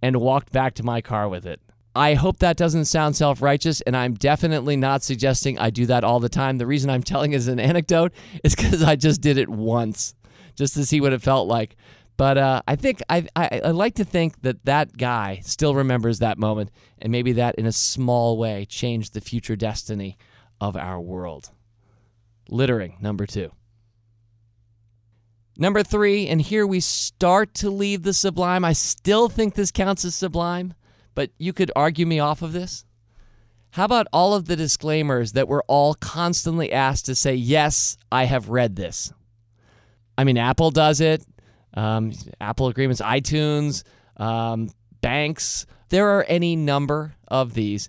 and 0.00 0.16
walked 0.16 0.52
back 0.52 0.74
to 0.74 0.82
my 0.82 1.00
car 1.00 1.28
with 1.28 1.46
it. 1.46 1.60
I 1.94 2.14
hope 2.14 2.38
that 2.38 2.56
doesn't 2.56 2.86
sound 2.86 3.16
self 3.16 3.42
righteous, 3.42 3.80
and 3.82 3.96
I'm 3.96 4.14
definitely 4.14 4.76
not 4.76 5.02
suggesting 5.02 5.58
I 5.58 5.70
do 5.70 5.84
that 5.86 6.04
all 6.04 6.20
the 6.20 6.28
time. 6.28 6.58
The 6.58 6.66
reason 6.66 6.88
I'm 6.90 7.02
telling 7.12 7.32
is 7.32 7.48
an 7.48 7.60
anecdote 7.60 8.12
is 8.42 8.54
because 8.54 8.82
I 8.82 8.96
just 8.96 9.20
did 9.20 9.36
it 9.38 9.48
once, 9.48 10.14
just 10.54 10.74
to 10.74 10.86
see 10.86 11.00
what 11.00 11.12
it 11.12 11.22
felt 11.22 11.48
like. 11.48 11.76
But 12.16 12.38
uh, 12.38 12.62
I 12.68 12.76
think 12.76 13.02
I, 13.08 13.26
I 13.34 13.60
I 13.64 13.70
like 13.70 13.94
to 13.96 14.04
think 14.04 14.42
that 14.42 14.64
that 14.64 14.96
guy 14.96 15.40
still 15.42 15.74
remembers 15.74 16.18
that 16.18 16.38
moment, 16.38 16.70
and 16.98 17.10
maybe 17.10 17.32
that 17.32 17.54
in 17.56 17.66
a 17.66 17.72
small 17.72 18.38
way 18.38 18.64
changed 18.64 19.14
the 19.14 19.20
future 19.20 19.56
destiny 19.56 20.18
of 20.60 20.76
our 20.76 21.00
world. 21.00 21.50
Littering, 22.48 22.98
number 23.00 23.26
two. 23.26 23.50
Number 25.56 25.82
three, 25.82 26.28
and 26.28 26.40
here 26.40 26.66
we 26.66 26.80
start 26.80 27.54
to 27.54 27.70
leave 27.70 28.02
the 28.02 28.14
sublime. 28.14 28.64
I 28.64 28.72
still 28.72 29.28
think 29.28 29.54
this 29.54 29.70
counts 29.70 30.04
as 30.04 30.14
sublime, 30.14 30.74
but 31.14 31.30
you 31.38 31.52
could 31.52 31.70
argue 31.76 32.06
me 32.06 32.20
off 32.20 32.42
of 32.42 32.52
this. 32.52 32.84
How 33.70 33.84
about 33.84 34.06
all 34.12 34.34
of 34.34 34.46
the 34.46 34.56
disclaimers 34.56 35.32
that 35.32 35.48
we're 35.48 35.62
all 35.62 35.94
constantly 35.94 36.72
asked 36.72 37.06
to 37.06 37.14
say, 37.14 37.34
yes, 37.34 37.96
I 38.10 38.24
have 38.24 38.50
read 38.50 38.76
this? 38.76 39.12
I 40.16 40.24
mean, 40.24 40.36
Apple 40.36 40.70
does 40.70 41.00
it, 41.00 41.24
um, 41.74 42.12
Apple 42.40 42.68
agreements, 42.68 43.00
iTunes, 43.00 43.84
um, 44.16 44.70
banks. 45.00 45.66
There 45.88 46.08
are 46.08 46.24
any 46.28 46.56
number 46.56 47.14
of 47.28 47.54
these. 47.54 47.88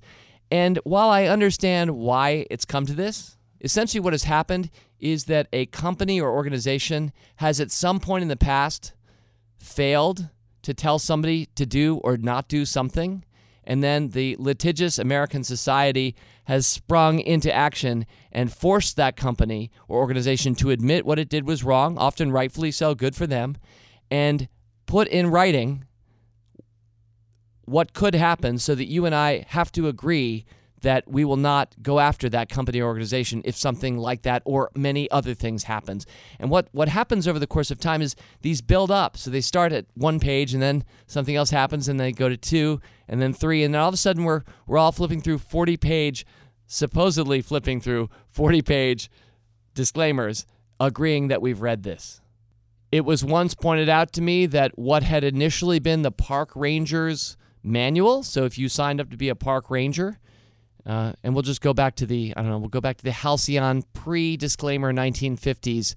And 0.52 0.80
while 0.84 1.10
I 1.10 1.25
understand 1.25 1.92
why 1.92 2.46
it's 2.50 2.66
come 2.66 2.86
to 2.86 2.94
this, 2.94 3.38
essentially 3.62 4.00
what 4.00 4.13
has 4.13 4.25
happened 4.25 4.70
is 5.00 5.25
that 5.25 5.48
a 5.52 5.66
company 5.68 6.20
or 6.22 6.30
organization 6.30 7.12
has 7.38 7.60
at 7.60 7.72
some 7.72 8.00
point 8.00 8.22
in 8.22 8.28
the 8.28 8.38
past 8.38 8.94
failed 9.58 10.30
to 10.62 10.74
tell 10.74 11.00
somebody 11.00 11.48
to 11.56 11.66
do 11.66 11.98
or 11.98 12.18
not 12.18 12.48
do 12.48 12.66
something. 12.66 13.24
And 13.65 13.84
then 13.84 14.10
the 14.10 14.36
litigious 14.39 15.00
American 15.00 15.43
society 15.43 16.15
has 16.46 16.67
sprung 16.67 17.20
into 17.20 17.53
action 17.53 18.05
and 18.32 18.51
forced 18.51 18.96
that 18.98 19.15
company 19.15 19.72
or 19.88 20.00
organization 20.00 20.55
to 20.55 20.72
admit 20.72 21.05
what 21.05 21.20
it 21.20 21.29
did 21.29 21.48
was 21.48 21.63
wrong, 21.63 21.98
often 21.98 22.32
rightfully 22.32 22.72
so, 22.72 22.93
good 22.96 23.15
for 23.15 23.27
them, 23.27 23.55
and 24.12 24.48
put 24.86 25.08
in 25.08 25.27
writing 25.27 25.86
what 27.65 27.93
could 27.93 28.15
happen 28.15 28.58
so 28.58 28.75
that 28.75 28.89
you 28.89 29.05
and 29.05 29.15
I 29.15 29.46
have 29.50 29.72
to 29.74 29.88
agree 29.88 30.46
that 30.84 31.10
we 31.10 31.25
will 31.25 31.38
not 31.38 31.75
go 31.82 32.00
after 32.00 32.30
that 32.30 32.50
company 32.50 32.80
or 32.80 32.86
organization 32.86 33.42
if 33.44 33.56
something 33.56 33.98
like 33.98 34.22
that 34.22 34.44
or 34.46 34.70
many 34.75 35.10
other 35.12 35.34
things 35.34 35.63
happens. 35.63 36.06
And 36.40 36.50
what, 36.50 36.68
what 36.72 36.90
happens 36.90 37.28
over 37.28 37.40
the 37.40 37.48
course 37.48 37.72
of 37.72 37.80
time 37.80 38.02
is 38.02 38.16
these 38.42 38.62
build 38.62 38.92
up. 38.92 39.18
So 39.18 39.32
they 39.32 39.42
start 39.42 39.74
at 39.74 39.86
one 39.96 40.20
page 40.20 40.54
and 40.54 40.62
then 40.62 40.84
something 41.08 41.36
else 41.36 41.50
happens 41.50 41.88
and 41.88 42.00
they 42.00 42.12
go 42.12 42.30
to 42.30 42.38
two 42.38 42.80
and 43.08 43.22
then 43.22 43.34
three 43.34 43.63
and 43.63 43.74
then 43.74 43.82
all 43.82 43.90
of 43.90 43.94
a 43.94 43.98
sudden 43.98 44.24
we're 44.24 44.44
we're 44.68 44.78
all 44.78 44.92
flipping 44.92 45.22
through 45.22 45.40
40 45.40 45.78
page 45.78 46.25
supposedly 46.68 47.42
flipping 47.42 47.82
through 47.82 48.10
40 48.30 48.62
page 48.62 49.10
disclaimers 49.74 50.46
agreeing 50.80 51.28
that 51.30 51.42
we've 51.42 51.62
read 51.62 51.84
this. 51.84 52.22
It 52.92 53.06
was 53.06 53.24
once 53.24 53.56
pointed 53.56 53.90
out 53.90 54.12
to 54.13 54.22
me 54.22 54.46
that 54.48 54.78
what 54.78 55.04
had 55.04 55.24
initially 55.24 55.80
been 55.80 56.04
the 56.04 56.12
park 56.12 56.52
rangers 56.56 57.38
manual, 57.63 58.22
so 58.22 58.44
if 58.44 58.58
you 58.58 58.70
signed 58.70 59.02
up 59.02 59.10
to 59.10 59.18
be 59.18 59.30
a 59.30 59.36
park 59.36 59.72
ranger, 59.72 60.20
uh, 60.86 61.13
and 61.24 61.34
we'll 61.34 61.44
just 61.44 61.62
go 61.62 61.74
back 61.74 61.96
to 61.96 62.06
the, 62.06 62.34
I 62.36 62.42
don't 62.42 62.52
know, 62.52 62.58
we'll 62.58 62.70
go 62.70 62.82
back 62.82 62.98
to 62.98 63.04
the 63.04 63.12
Halcyon 63.12 63.84
pre 63.94 64.38
disclaimer 64.38 64.94
1950s. 64.94 65.96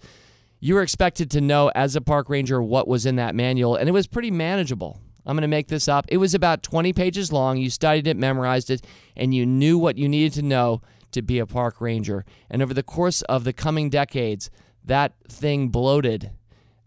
You 0.61 0.75
were 0.75 0.83
expected 0.83 1.31
to 1.33 1.40
know 1.40 1.71
as 1.75 1.97
a 1.97 2.00
park 2.00 2.28
ranger 2.28 2.62
what 2.62 2.88
was 2.88 3.05
in 3.07 3.16
that 3.16 3.35
manual, 3.35 3.76
and 3.76 3.88
it 3.88 3.93
was 3.93 4.07
pretty 4.07 4.31
manageable. 4.31 5.00
I'm 5.26 5.35
going 5.35 5.43
to 5.43 5.49
make 5.49 5.69
this 5.69 5.88
up. 5.88 6.07
It 6.09 6.19
was 6.19 6.35
about 6.35 6.62
20 6.62 6.93
pages 6.93 7.33
long. 7.33 7.59
You 7.59 7.69
studied 7.69 8.07
it, 8.07 8.16
memorized 8.16 8.71
it, 8.71 8.85
and 9.16 9.35
you 9.35 9.45
knew 9.45 9.76
what 9.76 9.99
you 9.99 10.09
needed 10.09 10.35
to 10.35 10.43
know 10.43 10.83
to 11.11 11.21
be 11.21 11.40
a 11.40 11.47
park 11.47 11.81
ranger. 11.81 12.25
And 12.49 12.62
over 12.62 12.73
the 12.73 12.85
course 12.85 13.23
of 13.23 13.43
the 13.43 13.52
coming 13.52 13.90
decades, 13.90 14.50
that 14.85 15.14
thing 15.28 15.69
bloated 15.69 16.31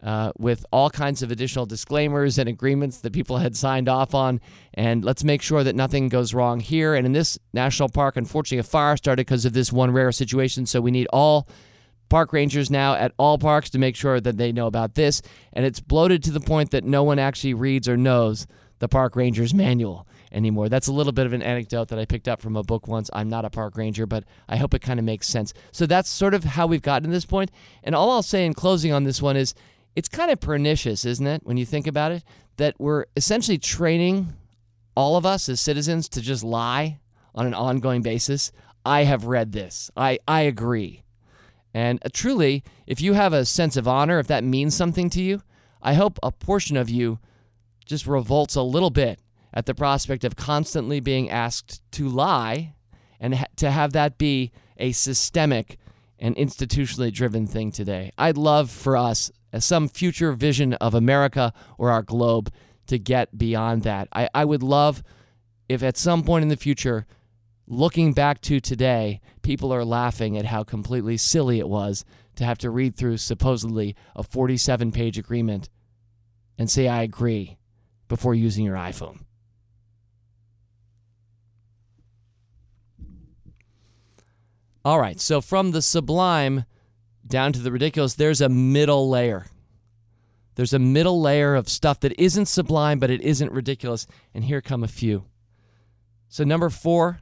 uh, 0.03 0.31
with 0.37 0.65
all 0.71 0.89
kinds 0.89 1.21
of 1.21 1.31
additional 1.31 1.65
disclaimers 1.65 2.37
and 2.37 2.47
agreements 2.47 2.99
that 2.99 3.13
people 3.13 3.37
had 3.37 3.55
signed 3.55 3.89
off 3.89 4.15
on. 4.15 4.39
And 4.73 5.03
let's 5.03 5.23
make 5.23 5.41
sure 5.41 5.63
that 5.63 5.75
nothing 5.75 6.09
goes 6.09 6.33
wrong 6.33 6.59
here. 6.59 6.95
And 6.95 7.05
in 7.05 7.11
this 7.11 7.37
national 7.53 7.89
park, 7.89 8.15
unfortunately, 8.17 8.59
a 8.59 8.63
fire 8.63 8.97
started 8.97 9.25
because 9.25 9.45
of 9.45 9.53
this 9.53 9.73
one 9.73 9.91
rare 9.91 10.11
situation. 10.11 10.65
So 10.65 10.81
we 10.81 10.91
need 10.91 11.07
all 11.11 11.47
park 12.07 12.33
rangers 12.33 12.71
now 12.71 12.95
at 12.95 13.13
all 13.17 13.37
parks 13.37 13.69
to 13.71 13.77
make 13.77 13.95
sure 13.95 14.19
that 14.19 14.37
they 14.37 14.51
know 14.51 14.67
about 14.67 14.95
this. 14.95 15.21
And 15.53 15.65
it's 15.65 15.79
bloated 15.79 16.23
to 16.23 16.31
the 16.31 16.39
point 16.39 16.71
that 16.71 16.83
no 16.83 17.03
one 17.03 17.19
actually 17.19 17.53
reads 17.53 17.87
or 17.87 17.97
knows 17.97 18.47
the 18.79 18.87
park 18.87 19.15
ranger's 19.15 19.53
manual 19.53 20.07
anymore. 20.31 20.69
That's 20.69 20.87
a 20.87 20.93
little 20.93 21.11
bit 21.11 21.25
of 21.25 21.33
an 21.33 21.41
anecdote 21.41 21.89
that 21.89 21.99
I 21.99 22.05
picked 22.05 22.27
up 22.27 22.41
from 22.41 22.55
a 22.55 22.63
book 22.63 22.87
once. 22.87 23.09
I'm 23.13 23.29
not 23.29 23.45
a 23.45 23.49
park 23.49 23.77
ranger, 23.77 24.05
but 24.05 24.23
I 24.47 24.57
hope 24.57 24.73
it 24.73 24.81
kind 24.81 24.99
of 24.99 25.05
makes 25.05 25.27
sense. 25.27 25.53
So 25.71 25.85
that's 25.85 26.09
sort 26.09 26.33
of 26.33 26.43
how 26.43 26.67
we've 26.67 26.81
gotten 26.81 27.09
to 27.09 27.13
this 27.13 27.25
point. 27.25 27.51
And 27.83 27.93
all 27.93 28.11
I'll 28.11 28.23
say 28.23 28.45
in 28.45 28.53
closing 28.53 28.91
on 28.91 29.03
this 29.03 29.21
one 29.21 29.35
is 29.35 29.53
it's 29.95 30.07
kind 30.07 30.31
of 30.31 30.39
pernicious, 30.39 31.05
isn't 31.05 31.27
it, 31.27 31.41
when 31.43 31.57
you 31.57 31.65
think 31.65 31.87
about 31.87 32.11
it, 32.11 32.23
that 32.57 32.75
we're 32.79 33.05
essentially 33.15 33.57
training 33.57 34.33
all 34.95 35.15
of 35.15 35.25
us 35.25 35.49
as 35.49 35.59
citizens 35.59 36.09
to 36.09 36.21
just 36.21 36.43
lie 36.43 36.99
on 37.33 37.47
an 37.47 37.53
ongoing 37.53 38.01
basis. 38.01 38.51
I 38.85 39.03
have 39.03 39.25
read 39.25 39.51
this. 39.51 39.91
I, 39.95 40.19
I 40.27 40.41
agree. 40.41 41.03
And 41.73 41.99
uh, 42.03 42.09
truly, 42.11 42.63
if 42.87 43.01
you 43.01 43.13
have 43.13 43.33
a 43.33 43.45
sense 43.45 43.77
of 43.77 43.87
honor, 43.87 44.19
if 44.19 44.27
that 44.27 44.43
means 44.43 44.75
something 44.75 45.09
to 45.11 45.21
you, 45.21 45.41
I 45.81 45.93
hope 45.93 46.19
a 46.21 46.31
portion 46.31 46.75
of 46.77 46.89
you 46.89 47.19
just 47.85 48.07
revolts 48.07 48.55
a 48.55 48.61
little 48.61 48.89
bit 48.89 49.19
at 49.53 49.65
the 49.65 49.75
prospect 49.75 50.23
of 50.23 50.35
constantly 50.35 50.99
being 50.99 51.29
asked 51.29 51.81
to 51.93 52.07
lie 52.07 52.73
and 53.19 53.35
ha- 53.35 53.45
to 53.57 53.71
have 53.71 53.93
that 53.93 54.17
be 54.17 54.51
a 54.77 54.91
systemic 54.91 55.77
and 56.19 56.35
institutionally 56.35 57.11
driven 57.11 57.47
thing 57.47 57.71
today. 57.71 58.11
I'd 58.17 58.37
love 58.37 58.69
for 58.69 58.97
us 58.97 59.31
some 59.59 59.87
future 59.87 60.33
vision 60.33 60.73
of 60.75 60.93
America 60.93 61.53
or 61.77 61.91
our 61.91 62.03
globe 62.03 62.51
to 62.87 62.99
get 62.99 63.37
beyond 63.37 63.83
that. 63.83 64.07
I, 64.13 64.29
I 64.33 64.45
would 64.45 64.63
love 64.63 65.03
if 65.67 65.83
at 65.83 65.97
some 65.97 66.23
point 66.23 66.43
in 66.43 66.49
the 66.49 66.57
future, 66.57 67.05
looking 67.67 68.13
back 68.13 68.41
to 68.41 68.59
today, 68.59 69.21
people 69.41 69.71
are 69.73 69.85
laughing 69.85 70.37
at 70.37 70.45
how 70.45 70.63
completely 70.63 71.17
silly 71.17 71.59
it 71.59 71.69
was 71.69 72.03
to 72.35 72.43
have 72.43 72.57
to 72.59 72.69
read 72.69 72.95
through 72.95 73.17
supposedly 73.17 73.95
a 74.15 74.23
47 74.23 74.91
page 74.91 75.17
agreement 75.17 75.69
and 76.57 76.69
say, 76.69 76.87
I 76.87 77.03
agree, 77.03 77.57
before 78.07 78.33
using 78.33 78.65
your 78.65 78.75
iPhone. 78.75 79.19
All 84.83 84.99
right, 84.99 85.19
so 85.19 85.41
from 85.41 85.71
the 85.71 85.81
sublime 85.81 86.65
down 87.29 87.53
to 87.53 87.59
the 87.59 87.71
ridiculous, 87.71 88.15
there's 88.15 88.41
a 88.41 88.49
middle 88.49 89.09
layer. 89.09 89.45
There's 90.55 90.73
a 90.73 90.79
middle 90.79 91.21
layer 91.21 91.55
of 91.55 91.69
stuff 91.69 92.01
that 92.01 92.19
isn't 92.19 92.47
sublime, 92.47 92.99
but 92.99 93.09
it 93.09 93.21
isn't 93.21 93.51
ridiculous. 93.51 94.05
And 94.33 94.43
here 94.43 94.61
come 94.61 94.83
a 94.83 94.89
few. 94.89 95.25
So, 96.27 96.43
number 96.43 96.69
four, 96.69 97.21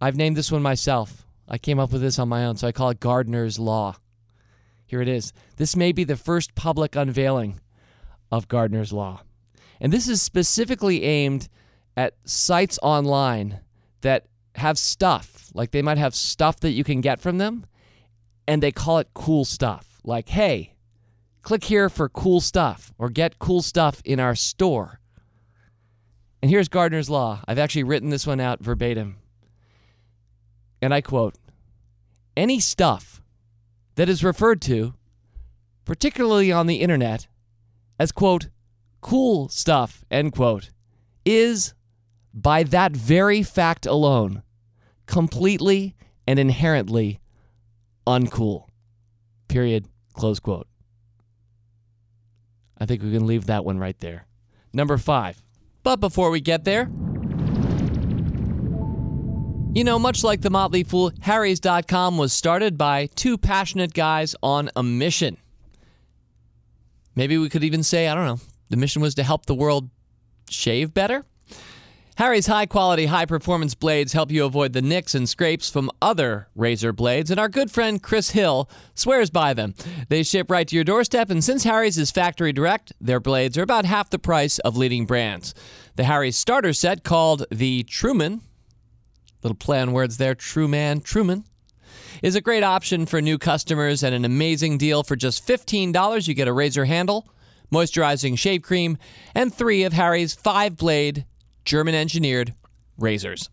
I've 0.00 0.16
named 0.16 0.36
this 0.36 0.50
one 0.50 0.62
myself. 0.62 1.26
I 1.46 1.58
came 1.58 1.78
up 1.78 1.92
with 1.92 2.00
this 2.00 2.18
on 2.18 2.28
my 2.28 2.46
own, 2.46 2.56
so 2.56 2.68
I 2.68 2.72
call 2.72 2.90
it 2.90 3.00
Gardner's 3.00 3.58
Law. 3.58 3.96
Here 4.86 5.02
it 5.02 5.08
is. 5.08 5.32
This 5.56 5.76
may 5.76 5.92
be 5.92 6.04
the 6.04 6.16
first 6.16 6.54
public 6.54 6.96
unveiling 6.96 7.60
of 8.32 8.48
Gardner's 8.48 8.92
Law. 8.92 9.22
And 9.80 9.92
this 9.92 10.08
is 10.08 10.22
specifically 10.22 11.04
aimed 11.04 11.48
at 11.96 12.14
sites 12.24 12.78
online 12.82 13.60
that 14.00 14.26
have 14.56 14.78
stuff. 14.78 15.50
Like 15.54 15.70
they 15.70 15.82
might 15.82 15.98
have 15.98 16.14
stuff 16.14 16.60
that 16.60 16.70
you 16.70 16.84
can 16.84 17.00
get 17.00 17.20
from 17.20 17.38
them, 17.38 17.66
and 18.50 18.60
they 18.60 18.72
call 18.72 18.98
it 18.98 19.14
cool 19.14 19.44
stuff. 19.44 20.00
Like, 20.02 20.30
hey, 20.30 20.74
click 21.42 21.62
here 21.62 21.88
for 21.88 22.08
cool 22.08 22.40
stuff 22.40 22.92
or 22.98 23.08
get 23.08 23.38
cool 23.38 23.62
stuff 23.62 24.02
in 24.04 24.18
our 24.18 24.34
store. 24.34 24.98
And 26.42 26.50
here's 26.50 26.68
Gardner's 26.68 27.08
Law. 27.08 27.44
I've 27.46 27.60
actually 27.60 27.84
written 27.84 28.10
this 28.10 28.26
one 28.26 28.40
out 28.40 28.58
verbatim. 28.58 29.18
And 30.82 30.92
I 30.92 31.00
quote 31.00 31.36
Any 32.36 32.58
stuff 32.58 33.22
that 33.94 34.08
is 34.08 34.24
referred 34.24 34.60
to, 34.62 34.94
particularly 35.84 36.50
on 36.50 36.66
the 36.66 36.80
internet, 36.80 37.28
as, 38.00 38.10
quote, 38.10 38.48
cool 39.00 39.48
stuff, 39.48 40.04
end 40.10 40.32
quote, 40.32 40.70
is, 41.24 41.72
by 42.34 42.64
that 42.64 42.90
very 42.96 43.44
fact 43.44 43.86
alone, 43.86 44.42
completely 45.06 45.94
and 46.26 46.40
inherently 46.40 47.20
uncool. 48.06 48.66
Period. 49.48 49.86
Close 50.14 50.40
quote. 50.40 50.66
I 52.78 52.86
think 52.86 53.02
we 53.02 53.12
can 53.12 53.26
leave 53.26 53.46
that 53.46 53.64
one 53.64 53.78
right 53.78 53.98
there. 54.00 54.26
Number 54.72 54.96
five. 54.96 55.42
But 55.82 55.96
before 55.96 56.30
we 56.30 56.40
get 56.40 56.64
there, 56.64 56.90
you 59.72 59.84
know, 59.84 59.98
much 59.98 60.24
like 60.24 60.40
the 60.40 60.50
Motley 60.50 60.82
Fool, 60.82 61.12
Harry's.com 61.20 62.18
was 62.18 62.32
started 62.32 62.76
by 62.76 63.06
two 63.14 63.38
passionate 63.38 63.94
guys 63.94 64.34
on 64.42 64.70
a 64.74 64.82
mission. 64.82 65.36
Maybe 67.14 67.38
we 67.38 67.48
could 67.48 67.64
even 67.64 67.82
say, 67.82 68.08
I 68.08 68.14
don't 68.14 68.26
know, 68.26 68.40
the 68.68 68.76
mission 68.76 69.00
was 69.00 69.14
to 69.16 69.22
help 69.22 69.46
the 69.46 69.54
world 69.54 69.90
shave 70.48 70.92
better? 70.92 71.24
Harry's 72.20 72.48
high 72.48 72.66
quality, 72.66 73.06
high 73.06 73.24
performance 73.24 73.74
blades 73.74 74.12
help 74.12 74.30
you 74.30 74.44
avoid 74.44 74.74
the 74.74 74.82
nicks 74.82 75.14
and 75.14 75.26
scrapes 75.26 75.70
from 75.70 75.90
other 76.02 76.48
razor 76.54 76.92
blades, 76.92 77.30
and 77.30 77.40
our 77.40 77.48
good 77.48 77.70
friend 77.70 78.02
Chris 78.02 78.32
Hill 78.32 78.68
swears 78.94 79.30
by 79.30 79.54
them. 79.54 79.72
They 80.10 80.22
ship 80.22 80.50
right 80.50 80.68
to 80.68 80.74
your 80.74 80.84
doorstep, 80.84 81.30
and 81.30 81.42
since 81.42 81.64
Harry's 81.64 81.96
is 81.96 82.10
factory 82.10 82.52
direct, 82.52 82.92
their 83.00 83.20
blades 83.20 83.56
are 83.56 83.62
about 83.62 83.86
half 83.86 84.10
the 84.10 84.18
price 84.18 84.58
of 84.58 84.76
leading 84.76 85.06
brands. 85.06 85.54
The 85.96 86.04
Harry's 86.04 86.36
starter 86.36 86.74
set, 86.74 87.04
called 87.04 87.46
the 87.50 87.84
Truman, 87.84 88.42
little 89.42 89.56
play 89.56 89.80
on 89.80 89.92
words 89.92 90.18
there, 90.18 90.34
True 90.34 90.68
Man, 90.68 91.00
Truman, 91.00 91.44
is 92.22 92.34
a 92.34 92.42
great 92.42 92.62
option 92.62 93.06
for 93.06 93.22
new 93.22 93.38
customers 93.38 94.02
and 94.02 94.14
an 94.14 94.26
amazing 94.26 94.76
deal 94.76 95.02
for 95.02 95.16
just 95.16 95.48
$15. 95.48 96.28
You 96.28 96.34
get 96.34 96.48
a 96.48 96.52
razor 96.52 96.84
handle, 96.84 97.30
moisturizing 97.72 98.36
shave 98.36 98.60
cream, 98.60 98.98
and 99.34 99.54
three 99.54 99.84
of 99.84 99.94
Harry's 99.94 100.34
five 100.34 100.76
blade 100.76 101.24
German 101.64 101.94
engineered 101.94 102.54
razors. 102.98 103.48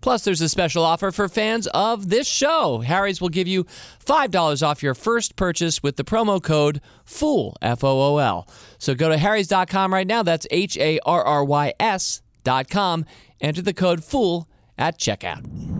Plus, 0.00 0.24
there's 0.24 0.40
a 0.40 0.48
special 0.48 0.84
offer 0.84 1.10
for 1.10 1.28
fans 1.28 1.66
of 1.68 2.08
this 2.08 2.26
show. 2.28 2.80
Harry's 2.80 3.20
will 3.20 3.28
give 3.28 3.48
you 3.48 3.64
$5 4.04 4.66
off 4.66 4.82
your 4.82 4.94
first 4.94 5.36
purchase 5.36 5.82
with 5.82 5.96
the 5.96 6.04
promo 6.04 6.42
code 6.42 6.80
FOOL, 7.04 7.56
F 7.62 7.82
O 7.84 8.14
O 8.14 8.18
L. 8.18 8.48
So 8.78 8.94
go 8.94 9.08
to 9.08 9.16
Harry's.com 9.16 9.92
right 9.92 10.06
now. 10.06 10.22
That's 10.22 10.46
H 10.50 10.76
A 10.78 10.98
R 11.06 11.22
R 11.22 11.44
Y 11.44 11.72
S.com. 11.80 13.04
Enter 13.40 13.62
the 13.62 13.74
code 13.74 14.04
FOOL 14.04 14.48
at 14.78 14.98
checkout. 14.98 15.75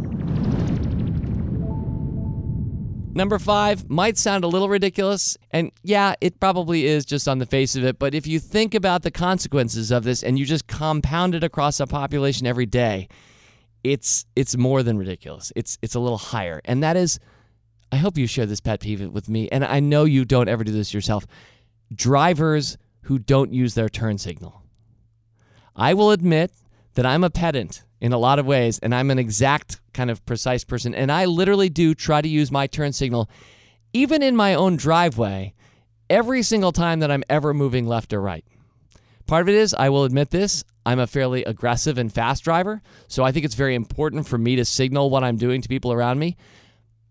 Number 3.16 3.38
five 3.38 3.88
might 3.88 4.18
sound 4.18 4.44
a 4.44 4.46
little 4.46 4.68
ridiculous, 4.68 5.38
and 5.50 5.72
yeah, 5.82 6.16
it 6.20 6.38
probably 6.38 6.84
is 6.84 7.06
just 7.06 7.26
on 7.26 7.38
the 7.38 7.46
face 7.46 7.74
of 7.74 7.82
it, 7.82 7.98
but 7.98 8.14
if 8.14 8.26
you 8.26 8.38
think 8.38 8.74
about 8.74 9.04
the 9.04 9.10
consequences 9.10 9.90
of 9.90 10.04
this 10.04 10.22
and 10.22 10.38
you 10.38 10.44
just 10.44 10.66
compound 10.66 11.34
it 11.34 11.42
across 11.42 11.80
a 11.80 11.86
population 11.86 12.46
every 12.46 12.66
day, 12.66 13.08
it's 13.82 14.26
it's 14.36 14.54
more 14.54 14.82
than 14.82 14.98
ridiculous. 14.98 15.50
It's 15.56 15.78
it's 15.80 15.94
a 15.94 15.98
little 15.98 16.18
higher. 16.18 16.60
And 16.66 16.82
that 16.82 16.94
is 16.94 17.18
I 17.90 17.96
hope 17.96 18.18
you 18.18 18.26
share 18.26 18.44
this 18.44 18.60
pet 18.60 18.80
peeve 18.80 19.00
with 19.10 19.30
me, 19.30 19.48
and 19.48 19.64
I 19.64 19.80
know 19.80 20.04
you 20.04 20.26
don't 20.26 20.50
ever 20.50 20.62
do 20.62 20.72
this 20.72 20.92
yourself. 20.92 21.26
Drivers 21.94 22.76
who 23.04 23.18
don't 23.18 23.50
use 23.50 23.72
their 23.72 23.88
turn 23.88 24.18
signal. 24.18 24.62
I 25.74 25.94
will 25.94 26.10
admit 26.10 26.52
that 26.96 27.06
I'm 27.06 27.24
a 27.24 27.30
pedant 27.30 27.82
in 28.00 28.12
a 28.12 28.18
lot 28.18 28.38
of 28.38 28.46
ways, 28.46 28.78
and 28.78 28.94
I'm 28.94 29.10
an 29.10 29.18
exact 29.18 29.80
kind 29.92 30.10
of 30.10 30.24
precise 30.26 30.64
person. 30.64 30.94
And 30.94 31.10
I 31.10 31.24
literally 31.24 31.68
do 31.68 31.94
try 31.94 32.20
to 32.20 32.28
use 32.28 32.50
my 32.52 32.66
turn 32.66 32.92
signal, 32.92 33.30
even 33.92 34.22
in 34.22 34.36
my 34.36 34.54
own 34.54 34.76
driveway, 34.76 35.54
every 36.10 36.42
single 36.42 36.72
time 36.72 37.00
that 37.00 37.10
I'm 37.10 37.24
ever 37.28 37.54
moving 37.54 37.86
left 37.86 38.12
or 38.12 38.20
right. 38.20 38.44
Part 39.26 39.42
of 39.42 39.48
it 39.48 39.56
is, 39.56 39.74
I 39.74 39.88
will 39.88 40.04
admit 40.04 40.30
this, 40.30 40.62
I'm 40.84 41.00
a 41.00 41.06
fairly 41.06 41.42
aggressive 41.44 41.98
and 41.98 42.12
fast 42.12 42.44
driver. 42.44 42.80
So 43.08 43.24
I 43.24 43.32
think 43.32 43.44
it's 43.44 43.56
very 43.56 43.74
important 43.74 44.28
for 44.28 44.38
me 44.38 44.54
to 44.56 44.64
signal 44.64 45.10
what 45.10 45.24
I'm 45.24 45.36
doing 45.36 45.62
to 45.62 45.68
people 45.68 45.92
around 45.92 46.20
me. 46.20 46.36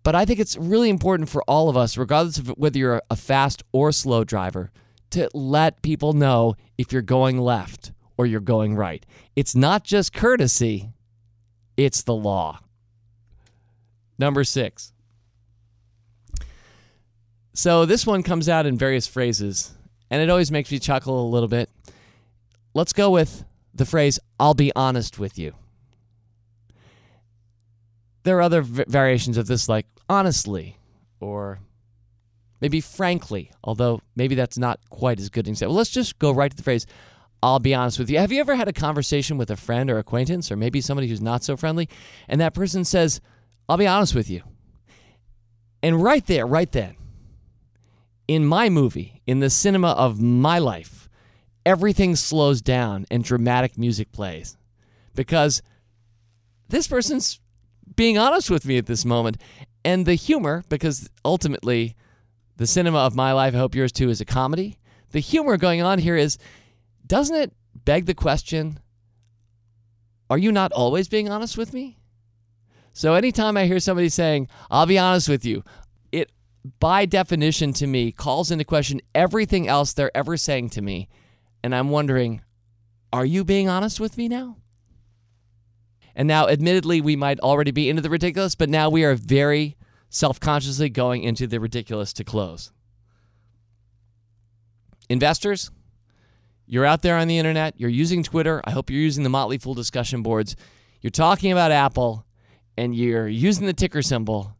But 0.03 0.15
I 0.15 0.23
think 0.23 0.39
it's 0.39 0.55
really 0.55 0.89
important 0.89 1.29
for 1.29 1.43
all 1.43 1.67
of 1.67 1.75
us, 1.75 1.97
regardless 1.97 2.37
of 2.37 2.49
whether 2.49 2.77
you're 2.77 3.01
a 3.09 3.15
fast 3.15 3.63
or 3.73 3.91
slow 3.91 4.23
driver, 4.23 4.71
to 5.09 5.29
let 5.33 5.81
people 5.81 6.13
know 6.13 6.55
if 6.77 6.93
you're 6.93 7.01
going 7.01 7.39
left 7.39 7.91
or 8.17 8.25
you're 8.25 8.39
going 8.39 8.75
right. 8.75 9.05
It's 9.35 9.55
not 9.55 9.83
just 9.83 10.13
courtesy, 10.13 10.89
it's 11.77 12.03
the 12.03 12.15
law. 12.15 12.59
Number 14.17 14.43
six. 14.43 14.93
So 17.53 17.85
this 17.85 18.05
one 18.05 18.23
comes 18.23 18.49
out 18.49 18.65
in 18.65 18.77
various 18.77 19.07
phrases, 19.07 19.73
and 20.09 20.21
it 20.21 20.29
always 20.29 20.51
makes 20.51 20.71
me 20.71 20.79
chuckle 20.79 21.25
a 21.25 21.29
little 21.29 21.47
bit. 21.47 21.69
Let's 22.73 22.93
go 22.93 23.09
with 23.09 23.45
the 23.73 23.85
phrase, 23.85 24.19
I'll 24.39 24.53
be 24.53 24.71
honest 24.75 25.19
with 25.19 25.37
you. 25.37 25.53
There 28.23 28.37
are 28.37 28.41
other 28.41 28.61
v- 28.61 28.83
variations 28.87 29.37
of 29.37 29.47
this, 29.47 29.69
like 29.69 29.85
honestly, 30.09 30.77
or 31.19 31.59
maybe 32.59 32.81
frankly, 32.81 33.51
although 33.63 34.01
maybe 34.15 34.35
that's 34.35 34.57
not 34.57 34.79
quite 34.89 35.19
as 35.19 35.29
good 35.29 35.45
an 35.45 35.51
example. 35.51 35.75
Let's 35.75 35.91
just 35.91 36.19
go 36.19 36.31
right 36.31 36.49
to 36.51 36.57
the 36.57 36.63
phrase, 36.63 36.85
I'll 37.45 37.59
be 37.59 37.75
honest 37.75 37.99
with 37.99 38.09
you. 38.09 38.17
Have 38.17 38.31
you 38.31 38.39
ever 38.39 38.55
had 38.55 38.67
a 38.67 38.73
conversation 38.73 39.37
with 39.37 39.51
a 39.51 39.55
friend 39.55 39.91
or 39.91 39.99
acquaintance, 39.99 40.51
or 40.51 40.55
maybe 40.55 40.81
somebody 40.81 41.07
who's 41.07 41.21
not 41.21 41.43
so 41.43 41.55
friendly, 41.55 41.87
and 42.27 42.41
that 42.41 42.55
person 42.55 42.83
says, 42.83 43.21
I'll 43.69 43.77
be 43.77 43.85
honest 43.85 44.15
with 44.15 44.31
you? 44.31 44.41
And 45.83 46.01
right 46.01 46.25
there, 46.25 46.47
right 46.47 46.71
then, 46.71 46.95
in 48.27 48.47
my 48.47 48.69
movie, 48.69 49.21
in 49.27 49.41
the 49.41 49.51
cinema 49.51 49.89
of 49.89 50.19
my 50.19 50.57
life, 50.57 51.07
everything 51.67 52.15
slows 52.15 52.63
down 52.63 53.05
and 53.11 53.23
dramatic 53.23 53.77
music 53.77 54.11
plays 54.11 54.57
because 55.13 55.61
this 56.69 56.87
person's 56.87 57.39
being 57.95 58.17
honest 58.17 58.49
with 58.49 58.65
me 58.65 58.79
at 58.79 58.87
this 58.87 59.05
moment. 59.05 59.37
And 59.83 60.07
the 60.07 60.15
humor, 60.15 60.63
because 60.67 61.11
ultimately, 61.23 61.95
the 62.57 62.65
cinema 62.65 62.97
of 62.97 63.15
my 63.15 63.33
life, 63.33 63.53
I 63.53 63.59
hope 63.59 63.75
yours 63.75 63.91
too, 63.91 64.09
is 64.09 64.19
a 64.19 64.25
comedy. 64.25 64.79
The 65.11 65.19
humor 65.19 65.57
going 65.57 65.83
on 65.83 65.99
here 65.99 66.17
is 66.17 66.39
doesn't 67.05 67.35
it 67.35 67.53
beg 67.73 68.05
the 68.05 68.13
question 68.13 68.79
are 70.29 70.37
you 70.37 70.51
not 70.51 70.71
always 70.71 71.07
being 71.07 71.29
honest 71.29 71.57
with 71.57 71.71
me? 71.71 71.99
So 72.93 73.13
anytime 73.13 73.57
I 73.57 73.65
hear 73.65 73.79
somebody 73.79 74.09
saying, 74.09 74.47
I'll 74.71 74.85
be 74.85 74.97
honest 74.97 75.29
with 75.29 75.45
you, 75.45 75.63
it 76.11 76.31
by 76.79 77.05
definition 77.05 77.73
to 77.73 77.87
me 77.87 78.11
calls 78.11 78.49
into 78.49 78.63
question 78.63 79.01
everything 79.13 79.67
else 79.67 79.93
they're 79.93 80.15
ever 80.17 80.35
saying 80.37 80.69
to 80.71 80.81
me. 80.81 81.09
And 81.63 81.75
I'm 81.75 81.89
wondering, 81.89 82.41
are 83.13 83.25
you 83.25 83.43
being 83.43 83.69
honest 83.69 83.99
with 83.99 84.17
me 84.17 84.27
now? 84.27 84.57
And 86.15 86.27
now, 86.27 86.47
admittedly, 86.47 87.01
we 87.01 87.17
might 87.17 87.39
already 87.41 87.71
be 87.71 87.89
into 87.89 88.01
the 88.01 88.09
ridiculous, 88.09 88.55
but 88.55 88.69
now 88.69 88.89
we 88.89 89.03
are 89.03 89.15
very 89.15 89.75
self 90.09 90.39
consciously 90.39 90.89
going 90.89 91.23
into 91.23 91.45
the 91.45 91.59
ridiculous 91.59 92.13
to 92.13 92.23
close. 92.23 92.71
Investors, 95.09 95.71
you're 96.67 96.85
out 96.85 97.01
there 97.01 97.17
on 97.17 97.27
the 97.27 97.37
internet, 97.37 97.79
you're 97.79 97.89
using 97.89 98.23
Twitter. 98.23 98.61
I 98.65 98.71
hope 98.71 98.89
you're 98.89 99.01
using 99.01 99.23
the 99.23 99.29
Motley 99.29 99.57
Fool 99.57 99.73
discussion 99.73 100.23
boards. 100.23 100.55
You're 101.01 101.11
talking 101.11 101.51
about 101.51 101.71
Apple 101.71 102.25
and 102.77 102.95
you're 102.95 103.27
using 103.27 103.67
the 103.67 103.73
ticker 103.73 104.01
symbol. 104.01 104.55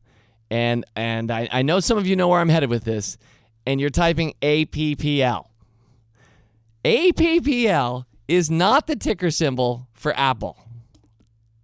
And 0.50 0.86
and 0.96 1.32
I, 1.32 1.50
I 1.52 1.62
know 1.64 1.80
some 1.80 1.98
of 1.98 2.06
you 2.06 2.16
know 2.16 2.28
where 2.28 2.40
I'm 2.40 2.50
headed 2.50 2.70
with 2.70 2.84
this, 2.84 3.18
and 3.66 3.82
you're 3.82 3.90
typing 3.90 4.34
APPL. 4.42 5.48
APPL 6.84 8.06
is 8.28 8.52
not 8.52 8.86
the 8.86 8.96
ticker 8.96 9.32
symbol 9.32 9.88
for 9.94 10.16
Apple. 10.16 10.58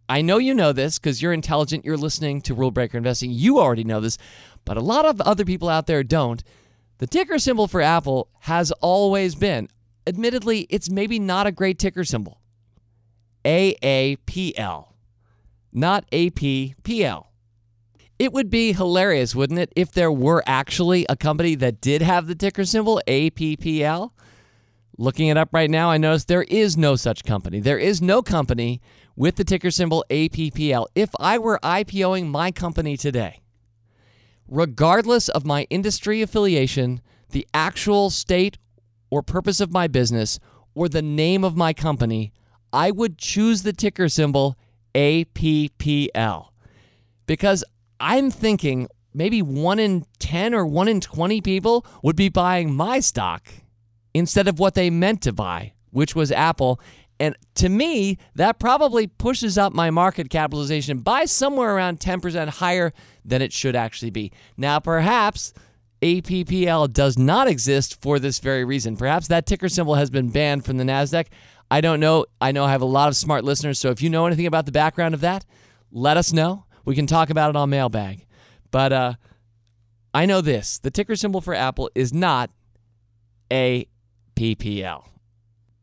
I 0.09 0.21
know 0.21 0.39
you 0.39 0.53
know 0.53 0.73
this 0.73 0.99
because 0.99 1.21
you're 1.21 1.31
intelligent, 1.31 1.85
you're 1.85 1.95
listening 1.95 2.41
to 2.41 2.53
Rule 2.53 2.71
Breaker 2.71 2.97
Investing. 2.97 3.31
You 3.31 3.59
already 3.59 3.83
know 3.83 4.01
this, 4.01 4.17
but 4.65 4.77
a 4.77 4.81
lot 4.81 5.05
of 5.05 5.21
other 5.21 5.45
people 5.45 5.69
out 5.69 5.87
there 5.87 6.03
don't. 6.03 6.43
The 6.97 7.07
ticker 7.07 7.39
symbol 7.39 7.67
for 7.67 7.81
Apple 7.81 8.27
has 8.41 8.71
always 8.73 9.35
been, 9.35 9.69
admittedly, 10.11 10.67
it's 10.69 10.89
maybe 10.89 11.19
not 11.19 11.47
a 11.47 11.51
great 11.53 11.79
ticker 11.79 12.03
symbol. 12.03 12.41
AAPL, 13.45 14.89
not 15.71 16.09
APPL. 16.11 17.27
It 18.19 18.33
would 18.33 18.49
be 18.49 18.73
hilarious, 18.73 19.33
wouldn't 19.33 19.59
it, 19.61 19.71
if 19.73 19.93
there 19.93 20.11
were 20.11 20.43
actually 20.45 21.05
a 21.07 21.15
company 21.15 21.55
that 21.55 21.79
did 21.79 22.01
have 22.01 22.27
the 22.27 22.35
ticker 22.35 22.65
symbol 22.65 23.01
APPL? 23.07 24.11
Looking 24.97 25.29
it 25.29 25.37
up 25.37 25.53
right 25.53 25.69
now, 25.69 25.89
I 25.89 25.97
notice 25.97 26.25
there 26.25 26.43
is 26.43 26.75
no 26.75 26.97
such 26.97 27.23
company. 27.23 27.61
There 27.61 27.79
is 27.79 28.01
no 28.01 28.21
company 28.21 28.81
with 29.15 29.37
the 29.37 29.45
ticker 29.45 29.71
symbol 29.71 30.03
APPL. 30.09 30.87
If 30.93 31.11
I 31.19 31.37
were 31.37 31.57
IPOing 31.63 32.27
my 32.27 32.51
company 32.51 32.97
today, 32.97 33.39
regardless 34.47 35.29
of 35.29 35.45
my 35.45 35.65
industry 35.69 36.21
affiliation, 36.21 36.99
the 37.29 37.47
actual 37.53 38.09
state 38.09 38.57
or 39.11 39.21
purpose 39.21 39.59
of 39.59 39.71
my 39.71 39.87
business, 39.87 40.39
or 40.73 40.89
the 40.89 41.01
name 41.01 41.43
of 41.43 41.55
my 41.55 41.73
company, 41.73 42.33
I 42.73 42.89
would 42.89 43.17
choose 43.17 43.61
the 43.61 43.73
ticker 43.73 44.09
symbol 44.09 44.57
APPL 44.95 46.47
because 47.27 47.63
I'm 47.99 48.31
thinking 48.31 48.87
maybe 49.13 49.41
one 49.41 49.79
in 49.79 50.05
10 50.19 50.53
or 50.53 50.65
one 50.65 50.87
in 50.87 51.01
20 51.01 51.41
people 51.41 51.85
would 52.01 52.15
be 52.15 52.29
buying 52.29 52.73
my 52.73 52.99
stock 52.99 53.47
instead 54.13 54.47
of 54.47 54.59
what 54.59 54.73
they 54.73 54.89
meant 54.89 55.21
to 55.23 55.33
buy, 55.33 55.73
which 55.91 56.15
was 56.15 56.31
Apple. 56.31 56.79
And 57.19 57.35
to 57.55 57.69
me, 57.69 58.17
that 58.35 58.57
probably 58.57 59.07
pushes 59.07 59.57
up 59.57 59.73
my 59.73 59.91
market 59.91 60.29
capitalization 60.29 60.99
by 60.99 61.25
somewhere 61.25 61.75
around 61.75 61.99
10% 61.99 62.47
higher 62.49 62.93
than 63.23 63.41
it 63.41 63.53
should 63.53 63.75
actually 63.75 64.09
be. 64.09 64.31
Now, 64.57 64.79
perhaps 64.79 65.53
APPL 66.01 66.91
does 66.91 67.17
not 67.17 67.47
exist 67.47 68.01
for 68.01 68.17
this 68.17 68.39
very 68.39 68.65
reason. 68.65 68.97
Perhaps 68.97 69.27
that 69.27 69.45
ticker 69.45 69.69
symbol 69.69 69.95
has 69.95 70.09
been 70.09 70.29
banned 70.29 70.65
from 70.65 70.77
the 70.77 70.83
NASDAQ. 70.83 71.27
I 71.69 71.79
don't 71.79 71.99
know. 71.99 72.25
I 72.39 72.51
know 72.51 72.65
I 72.65 72.71
have 72.71 72.81
a 72.81 72.85
lot 72.85 73.07
of 73.07 73.15
smart 73.15 73.43
listeners. 73.43 73.79
So 73.79 73.91
if 73.91 74.01
you 74.01 74.09
know 74.09 74.25
anything 74.25 74.47
about 74.47 74.65
the 74.65 74.71
background 74.71 75.13
of 75.13 75.21
that, 75.21 75.45
let 75.91 76.17
us 76.17 76.33
know. 76.33 76.65
We 76.85 76.95
can 76.95 77.07
talk 77.07 77.29
about 77.29 77.51
it 77.51 77.55
on 77.55 77.69
mailbag. 77.69 78.25
But 78.71 78.91
uh, 78.91 79.13
I 80.13 80.25
know 80.25 80.41
this 80.41 80.79
the 80.79 80.91
ticker 80.91 81.15
symbol 81.15 81.39
for 81.39 81.53
Apple 81.53 81.89
is 81.93 82.13
not 82.13 82.49
APPL. 83.51 85.05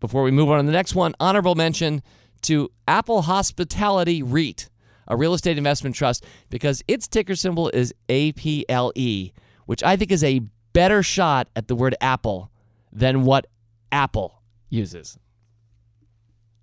Before 0.00 0.22
we 0.22 0.30
move 0.30 0.50
on 0.50 0.58
to 0.58 0.66
the 0.66 0.72
next 0.72 0.94
one, 0.94 1.14
honorable 1.20 1.54
mention 1.54 2.02
to 2.42 2.70
Apple 2.86 3.22
Hospitality 3.22 4.22
REIT, 4.22 4.68
a 5.06 5.16
real 5.16 5.34
estate 5.34 5.58
investment 5.58 5.96
trust, 5.96 6.24
because 6.50 6.82
its 6.86 7.08
ticker 7.08 7.34
symbol 7.34 7.68
is 7.70 7.92
APLE, 8.08 9.32
which 9.68 9.82
I 9.82 9.96
think 9.96 10.10
is 10.10 10.24
a 10.24 10.40
better 10.72 11.02
shot 11.02 11.50
at 11.54 11.68
the 11.68 11.74
word 11.74 11.94
Apple 12.00 12.50
than 12.90 13.26
what 13.26 13.48
Apple 13.92 14.40
uses. 14.70 15.18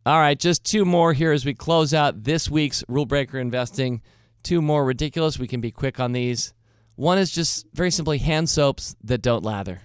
All 0.07 0.17
right, 0.17 0.39
just 0.39 0.63
two 0.63 0.85
more 0.85 1.13
here 1.13 1.31
as 1.31 1.45
we 1.45 1.53
close 1.53 1.93
out 1.93 2.23
this 2.23 2.49
week's 2.49 2.83
Rule 2.87 3.05
Breaker 3.05 3.37
Investing. 3.37 4.01
Two 4.41 4.59
more 4.59 4.83
ridiculous. 4.83 5.37
We 5.37 5.47
can 5.47 5.61
be 5.61 5.69
quick 5.69 5.99
on 5.99 6.13
these. 6.13 6.55
One 6.95 7.19
is 7.19 7.29
just 7.29 7.67
very 7.73 7.91
simply 7.91 8.17
hand 8.17 8.49
soaps 8.49 8.95
that 9.03 9.21
don't 9.21 9.43
lather. 9.43 9.81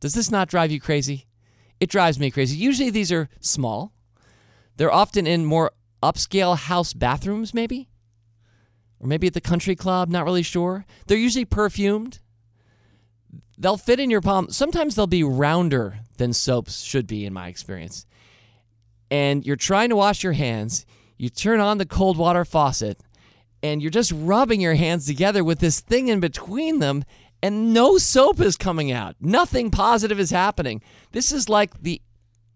Does 0.00 0.14
this 0.14 0.30
not 0.30 0.48
drive 0.48 0.72
you 0.72 0.80
crazy? 0.80 1.26
It 1.80 1.90
drives 1.90 2.18
me 2.18 2.30
crazy. 2.30 2.56
Usually 2.56 2.88
these 2.88 3.12
are 3.12 3.28
small. 3.40 3.92
They're 4.78 4.90
often 4.90 5.26
in 5.26 5.44
more 5.44 5.72
upscale 6.02 6.56
house 6.56 6.94
bathrooms, 6.94 7.52
maybe. 7.52 7.90
Or 9.00 9.06
maybe 9.06 9.26
at 9.26 9.34
the 9.34 9.42
country 9.42 9.76
club, 9.76 10.08
not 10.08 10.24
really 10.24 10.42
sure. 10.42 10.86
They're 11.08 11.18
usually 11.18 11.44
perfumed. 11.44 12.20
They'll 13.58 13.76
fit 13.76 14.00
in 14.00 14.10
your 14.10 14.20
palm. 14.20 14.50
Sometimes 14.50 14.94
they'll 14.94 15.06
be 15.06 15.24
rounder 15.24 16.00
than 16.16 16.32
soaps 16.32 16.82
should 16.82 17.06
be, 17.06 17.24
in 17.24 17.32
my 17.32 17.48
experience. 17.48 18.06
And 19.10 19.44
you're 19.44 19.56
trying 19.56 19.88
to 19.88 19.96
wash 19.96 20.22
your 20.22 20.34
hands. 20.34 20.86
You 21.16 21.28
turn 21.28 21.60
on 21.60 21.78
the 21.78 21.86
cold 21.86 22.16
water 22.16 22.44
faucet, 22.44 23.00
and 23.62 23.82
you're 23.82 23.90
just 23.90 24.12
rubbing 24.14 24.60
your 24.60 24.74
hands 24.74 25.06
together 25.06 25.42
with 25.42 25.58
this 25.58 25.80
thing 25.80 26.08
in 26.08 26.20
between 26.20 26.78
them, 26.78 27.04
and 27.42 27.72
no 27.72 27.98
soap 27.98 28.40
is 28.40 28.56
coming 28.56 28.92
out. 28.92 29.16
Nothing 29.20 29.70
positive 29.70 30.20
is 30.20 30.30
happening. 30.30 30.82
This 31.12 31.32
is 31.32 31.48
like 31.48 31.82
the 31.82 32.00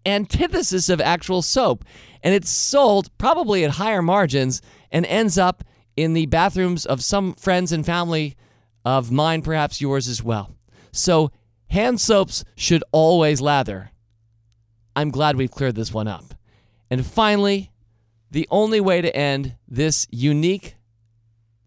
antithesis 0.06 0.88
of 0.88 1.00
actual 1.00 1.42
soap, 1.42 1.84
and 2.22 2.34
it's 2.34 2.50
sold 2.50 3.16
probably 3.18 3.64
at 3.64 3.72
higher 3.72 4.02
margins 4.02 4.62
and 4.90 5.06
ends 5.06 5.38
up 5.38 5.64
in 5.96 6.12
the 6.12 6.26
bathrooms 6.26 6.86
of 6.86 7.02
some 7.02 7.34
friends 7.34 7.72
and 7.72 7.84
family 7.84 8.36
of 8.84 9.10
mine, 9.10 9.42
perhaps 9.42 9.80
yours 9.80 10.08
as 10.08 10.22
well. 10.22 10.54
So, 10.92 11.30
hand 11.68 12.00
soaps 12.00 12.44
should 12.54 12.84
always 12.92 13.40
lather. 13.40 13.90
I'm 14.94 15.10
glad 15.10 15.36
we've 15.36 15.50
cleared 15.50 15.74
this 15.74 15.92
one 15.92 16.06
up. 16.06 16.34
And 16.90 17.04
finally, 17.04 17.72
the 18.30 18.46
only 18.50 18.80
way 18.80 19.00
to 19.00 19.14
end 19.16 19.56
this 19.66 20.06
unique 20.10 20.76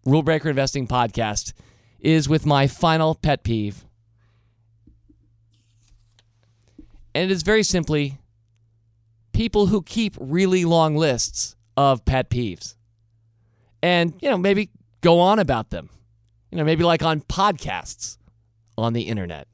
Rule 0.04 0.22
Breaker 0.22 0.48
Investing 0.48 0.86
podcast 0.86 1.52
is 1.98 2.28
with 2.28 2.46
my 2.46 2.68
final 2.68 3.16
pet 3.16 3.42
peeve. 3.42 3.84
And 7.12 7.28
it 7.28 7.34
is 7.34 7.42
very 7.42 7.64
simply 7.64 8.18
people 9.32 9.66
who 9.66 9.82
keep 9.82 10.16
really 10.20 10.64
long 10.64 10.96
lists 10.96 11.56
of 11.76 12.04
pet 12.04 12.30
peeves. 12.30 12.76
And, 13.82 14.14
you 14.20 14.30
know, 14.30 14.38
maybe 14.38 14.70
go 15.00 15.18
on 15.18 15.40
about 15.40 15.70
them. 15.70 15.90
You 16.52 16.58
know, 16.58 16.64
maybe 16.64 16.84
like 16.84 17.02
on 17.02 17.20
podcasts 17.22 18.18
on 18.78 18.92
the 18.92 19.02
internet. 19.02 19.48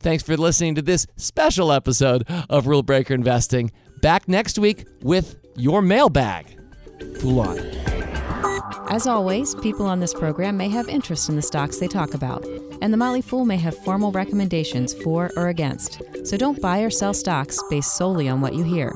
Thanks 0.00 0.22
for 0.22 0.36
listening 0.36 0.74
to 0.74 0.82
this 0.82 1.06
special 1.16 1.72
episode 1.72 2.24
of 2.50 2.66
Rule 2.66 2.82
Breaker 2.82 3.14
Investing. 3.14 3.72
Back 4.02 4.28
next 4.28 4.58
week 4.58 4.86
with 5.02 5.36
your 5.56 5.80
mailbag. 5.80 6.58
On. 7.24 7.58
As 8.90 9.06
always, 9.06 9.54
people 9.56 9.86
on 9.86 10.00
this 10.00 10.12
program 10.12 10.58
may 10.58 10.68
have 10.68 10.88
interest 10.88 11.30
in 11.30 11.36
the 11.36 11.42
stocks 11.42 11.78
they 11.78 11.88
talk 11.88 12.12
about, 12.12 12.44
and 12.82 12.92
the 12.92 12.98
Motley 12.98 13.22
Fool 13.22 13.46
may 13.46 13.56
have 13.56 13.76
formal 13.78 14.12
recommendations 14.12 14.92
for 15.02 15.30
or 15.36 15.48
against. 15.48 16.02
So 16.24 16.36
don't 16.36 16.60
buy 16.60 16.80
or 16.80 16.90
sell 16.90 17.14
stocks 17.14 17.58
based 17.70 17.96
solely 17.96 18.28
on 18.28 18.42
what 18.42 18.54
you 18.54 18.62
hear. 18.62 18.92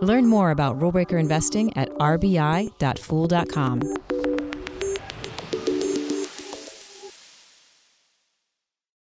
Learn 0.00 0.26
more 0.26 0.50
about 0.50 0.78
rulebreaker 0.80 1.20
investing 1.20 1.76
at 1.76 1.88
rbi.fool.com. 1.90 2.72